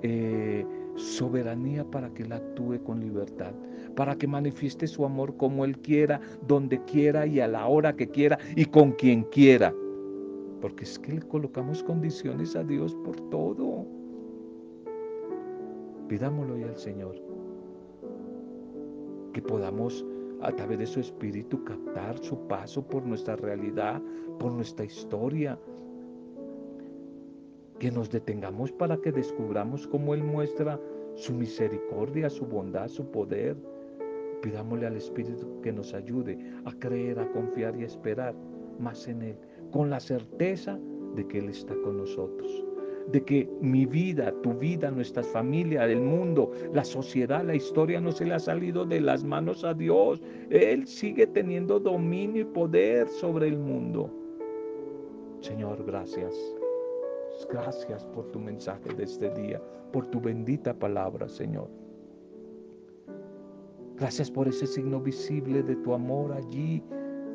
eh, 0.01 0.65
soberanía 0.95 1.83
para 1.85 2.09
que 2.13 2.23
Él 2.23 2.31
actúe 2.31 2.81
con 2.83 2.99
libertad, 2.99 3.53
para 3.95 4.15
que 4.15 4.27
manifieste 4.27 4.87
su 4.87 5.05
amor 5.05 5.35
como 5.37 5.63
Él 5.63 5.77
quiera, 5.79 6.19
donde 6.47 6.83
quiera 6.85 7.27
y 7.27 7.39
a 7.39 7.47
la 7.47 7.67
hora 7.67 7.95
que 7.95 8.07
quiera 8.07 8.37
y 8.55 8.65
con 8.65 8.91
quien 8.93 9.23
quiera. 9.23 9.73
Porque 10.61 10.85
es 10.85 10.97
que 10.97 11.13
le 11.13 11.21
colocamos 11.21 11.83
condiciones 11.83 12.55
a 12.55 12.63
Dios 12.63 12.95
por 13.05 13.15
todo. 13.29 13.85
Pidámoslo 16.07 16.55
al 16.55 16.77
Señor. 16.77 17.15
Que 19.33 19.41
podamos 19.41 20.05
a 20.41 20.51
través 20.51 20.79
de 20.79 20.85
su 20.85 20.99
espíritu 20.99 21.63
captar 21.63 22.17
su 22.19 22.47
paso 22.47 22.87
por 22.87 23.05
nuestra 23.05 23.35
realidad, 23.35 24.01
por 24.39 24.53
nuestra 24.53 24.85
historia. 24.85 25.59
Que 27.79 27.91
nos 27.91 28.09
detengamos 28.09 28.71
para 28.71 28.97
que 28.97 29.11
descubramos 29.11 29.85
cómo 29.87 30.13
Él 30.13 30.23
muestra 30.23 30.79
su 31.15 31.33
misericordia, 31.33 32.29
su 32.29 32.45
bondad, 32.45 32.87
su 32.87 33.05
poder. 33.11 33.57
Pidámosle 34.41 34.87
al 34.87 34.95
Espíritu 34.95 35.59
que 35.61 35.73
nos 35.73 35.93
ayude 35.93 36.37
a 36.65 36.71
creer, 36.73 37.19
a 37.19 37.29
confiar 37.31 37.75
y 37.75 37.83
a 37.83 37.87
esperar 37.87 38.33
más 38.79 39.07
en 39.07 39.23
Él, 39.23 39.37
con 39.71 39.89
la 39.89 39.99
certeza 39.99 40.79
de 41.15 41.27
que 41.27 41.39
Él 41.39 41.49
está 41.49 41.75
con 41.83 41.97
nosotros 41.97 42.66
de 43.11 43.23
que 43.23 43.49
mi 43.61 43.85
vida, 43.85 44.33
tu 44.43 44.53
vida, 44.53 44.91
nuestras 44.91 45.27
familias, 45.27 45.89
el 45.89 46.01
mundo, 46.01 46.51
la 46.73 46.83
sociedad, 46.83 47.43
la 47.43 47.55
historia 47.55 48.01
no 48.01 48.11
se 48.11 48.25
le 48.25 48.33
ha 48.33 48.39
salido 48.39 48.85
de 48.85 48.99
las 48.99 49.23
manos 49.23 49.63
a 49.63 49.73
Dios. 49.73 50.21
Él 50.49 50.87
sigue 50.87 51.27
teniendo 51.27 51.79
dominio 51.79 52.41
y 52.41 52.45
poder 52.45 53.07
sobre 53.07 53.47
el 53.47 53.57
mundo. 53.57 54.11
Señor, 55.39 55.83
gracias. 55.85 56.33
Gracias 57.49 58.03
por 58.05 58.25
tu 58.31 58.39
mensaje 58.39 58.93
de 58.95 59.03
este 59.03 59.29
día, 59.29 59.61
por 59.93 60.07
tu 60.07 60.19
bendita 60.19 60.73
palabra, 60.73 61.29
Señor. 61.29 61.69
Gracias 63.95 64.29
por 64.29 64.47
ese 64.47 64.67
signo 64.67 64.99
visible 64.99 65.63
de 65.63 65.75
tu 65.77 65.93
amor 65.93 66.31
allí, 66.31 66.83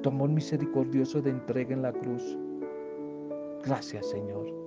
tu 0.02 0.10
amor 0.10 0.30
misericordioso 0.30 1.22
de 1.22 1.30
entrega 1.30 1.72
en 1.72 1.82
la 1.82 1.92
cruz. 1.92 2.38
Gracias, 3.64 4.10
Señor. 4.10 4.61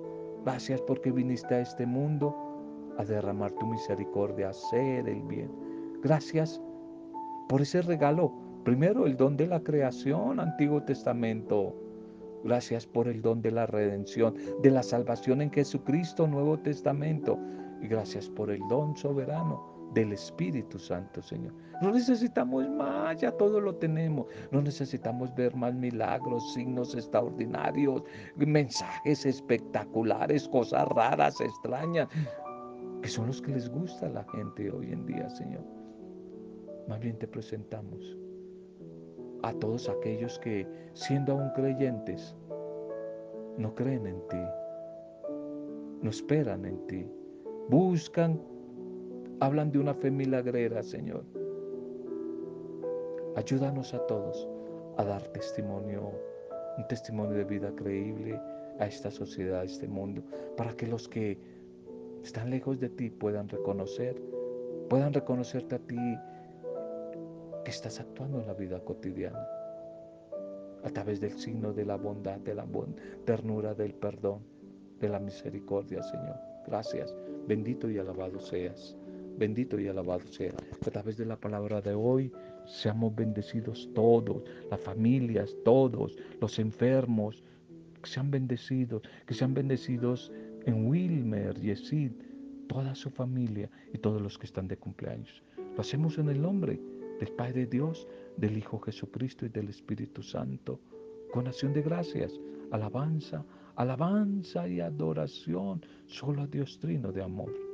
Gracias 0.46 0.80
porque 0.80 1.10
viniste 1.10 1.56
a 1.56 1.60
este 1.60 1.84
mundo 1.84 2.32
a 2.98 3.04
derramar 3.04 3.50
tu 3.50 3.66
misericordia, 3.66 4.46
a 4.46 4.50
hacer 4.50 5.08
el 5.08 5.20
bien. 5.22 5.50
Gracias 6.04 6.62
por 7.48 7.62
ese 7.62 7.82
regalo. 7.82 8.32
Primero 8.62 9.06
el 9.06 9.16
don 9.16 9.36
de 9.36 9.48
la 9.48 9.58
creación, 9.58 10.38
Antiguo 10.38 10.84
Testamento. 10.84 11.74
Gracias 12.44 12.86
por 12.86 13.08
el 13.08 13.22
don 13.22 13.42
de 13.42 13.50
la 13.50 13.66
redención, 13.66 14.36
de 14.62 14.70
la 14.70 14.84
salvación 14.84 15.42
en 15.42 15.50
Jesucristo, 15.50 16.28
Nuevo 16.28 16.60
Testamento. 16.60 17.36
Y 17.82 17.88
gracias 17.88 18.28
por 18.28 18.52
el 18.52 18.60
don 18.68 18.96
soberano 18.96 19.75
del 19.96 20.12
Espíritu 20.12 20.78
Santo, 20.78 21.22
Señor. 21.22 21.54
No 21.80 21.90
necesitamos 21.90 22.68
más, 22.68 23.18
ya 23.18 23.32
todo 23.32 23.58
lo 23.58 23.74
tenemos. 23.76 24.26
No 24.50 24.60
necesitamos 24.60 25.34
ver 25.34 25.56
más 25.56 25.74
milagros, 25.74 26.52
signos 26.52 26.94
extraordinarios, 26.94 28.02
mensajes 28.36 29.24
espectaculares, 29.24 30.46
cosas 30.48 30.86
raras, 30.88 31.40
extrañas, 31.40 32.08
que 33.00 33.08
son 33.08 33.28
los 33.28 33.40
que 33.40 33.52
les 33.52 33.70
gusta 33.70 34.06
a 34.06 34.10
la 34.10 34.24
gente 34.34 34.70
hoy 34.70 34.92
en 34.92 35.06
día, 35.06 35.30
Señor. 35.30 35.64
Más 36.88 37.00
bien 37.00 37.18
te 37.18 37.26
presentamos 37.26 38.18
a 39.44 39.52
todos 39.54 39.88
aquellos 39.88 40.38
que, 40.40 40.68
siendo 40.92 41.32
aún 41.32 41.50
creyentes, 41.54 42.36
no 43.56 43.74
creen 43.74 44.06
en 44.06 44.20
ti, 44.28 44.44
no 46.02 46.10
esperan 46.10 46.66
en 46.66 46.86
ti, 46.86 47.10
buscan 47.70 48.38
hablan 49.40 49.70
de 49.70 49.78
una 49.78 49.94
fe 49.94 50.10
milagrera, 50.10 50.82
Señor. 50.82 51.24
Ayúdanos 53.36 53.92
a 53.92 53.98
todos 54.06 54.48
a 54.96 55.04
dar 55.04 55.22
testimonio, 55.28 56.10
un 56.78 56.88
testimonio 56.88 57.36
de 57.36 57.44
vida 57.44 57.70
creíble 57.76 58.40
a 58.78 58.86
esta 58.86 59.10
sociedad, 59.10 59.60
a 59.60 59.64
este 59.64 59.86
mundo, 59.86 60.22
para 60.56 60.72
que 60.74 60.86
los 60.86 61.08
que 61.08 61.38
están 62.22 62.50
lejos 62.50 62.80
de 62.80 62.88
ti 62.88 63.10
puedan 63.10 63.48
reconocer, 63.48 64.20
puedan 64.88 65.12
reconocerte 65.12 65.74
a 65.74 65.78
ti 65.78 66.18
que 67.64 67.70
estás 67.70 68.00
actuando 68.00 68.40
en 68.40 68.46
la 68.46 68.54
vida 68.54 68.80
cotidiana, 68.80 69.46
a 70.82 70.90
través 70.90 71.20
del 71.20 71.32
signo 71.32 71.72
de 71.74 71.84
la 71.84 71.96
bondad, 71.96 72.38
de 72.38 72.54
la 72.54 72.66
ternura, 73.24 73.74
del 73.74 73.94
perdón, 73.94 74.40
de 74.98 75.08
la 75.08 75.18
misericordia, 75.18 76.02
Señor. 76.02 76.36
Gracias, 76.66 77.14
bendito 77.46 77.90
y 77.90 77.98
alabado 77.98 78.40
seas. 78.40 78.96
Bendito 79.38 79.78
y 79.78 79.86
alabado 79.86 80.26
sea. 80.28 80.54
A 80.86 80.90
través 80.90 81.18
de 81.18 81.26
la 81.26 81.36
palabra 81.36 81.82
de 81.82 81.94
hoy 81.94 82.32
seamos 82.64 83.14
bendecidos 83.14 83.90
todos, 83.94 84.42
las 84.70 84.80
familias, 84.80 85.54
todos, 85.62 86.16
los 86.40 86.58
enfermos, 86.58 87.44
que 88.02 88.08
sean 88.08 88.30
bendecidos, 88.30 89.02
que 89.26 89.34
sean 89.34 89.52
bendecidos 89.52 90.32
en 90.64 90.86
Wilmer, 90.86 91.60
Yesid, 91.60 92.12
toda 92.66 92.94
su 92.94 93.10
familia 93.10 93.68
y 93.92 93.98
todos 93.98 94.22
los 94.22 94.38
que 94.38 94.46
están 94.46 94.68
de 94.68 94.78
cumpleaños. 94.78 95.42
Lo 95.74 95.82
hacemos 95.82 96.16
en 96.16 96.30
el 96.30 96.40
nombre 96.40 96.80
del 97.20 97.28
Padre 97.32 97.66
Dios, 97.66 98.08
del 98.38 98.56
Hijo 98.56 98.78
Jesucristo 98.80 99.44
y 99.44 99.50
del 99.50 99.68
Espíritu 99.68 100.22
Santo, 100.22 100.80
con 101.30 101.46
acción 101.46 101.74
de 101.74 101.82
gracias, 101.82 102.40
alabanza, 102.70 103.44
alabanza 103.74 104.66
y 104.66 104.80
adoración 104.80 105.84
solo 106.06 106.42
a 106.42 106.46
Dios 106.46 106.78
Trino 106.78 107.12
de 107.12 107.22
amor 107.22 107.65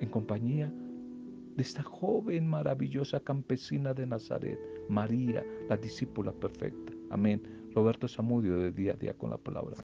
en 0.00 0.08
compañía 0.08 0.72
de 1.56 1.62
esta 1.62 1.82
joven 1.82 2.48
maravillosa 2.48 3.20
campesina 3.20 3.92
de 3.94 4.06
Nazaret, 4.06 4.58
María, 4.88 5.44
la 5.68 5.76
discípula 5.76 6.32
perfecta. 6.32 6.92
Amén. 7.10 7.42
Roberto 7.74 8.08
Zamudio 8.08 8.58
de 8.58 8.72
día 8.72 8.92
a 8.92 8.96
día 8.96 9.14
con 9.14 9.30
la 9.30 9.38
palabra. 9.38 9.76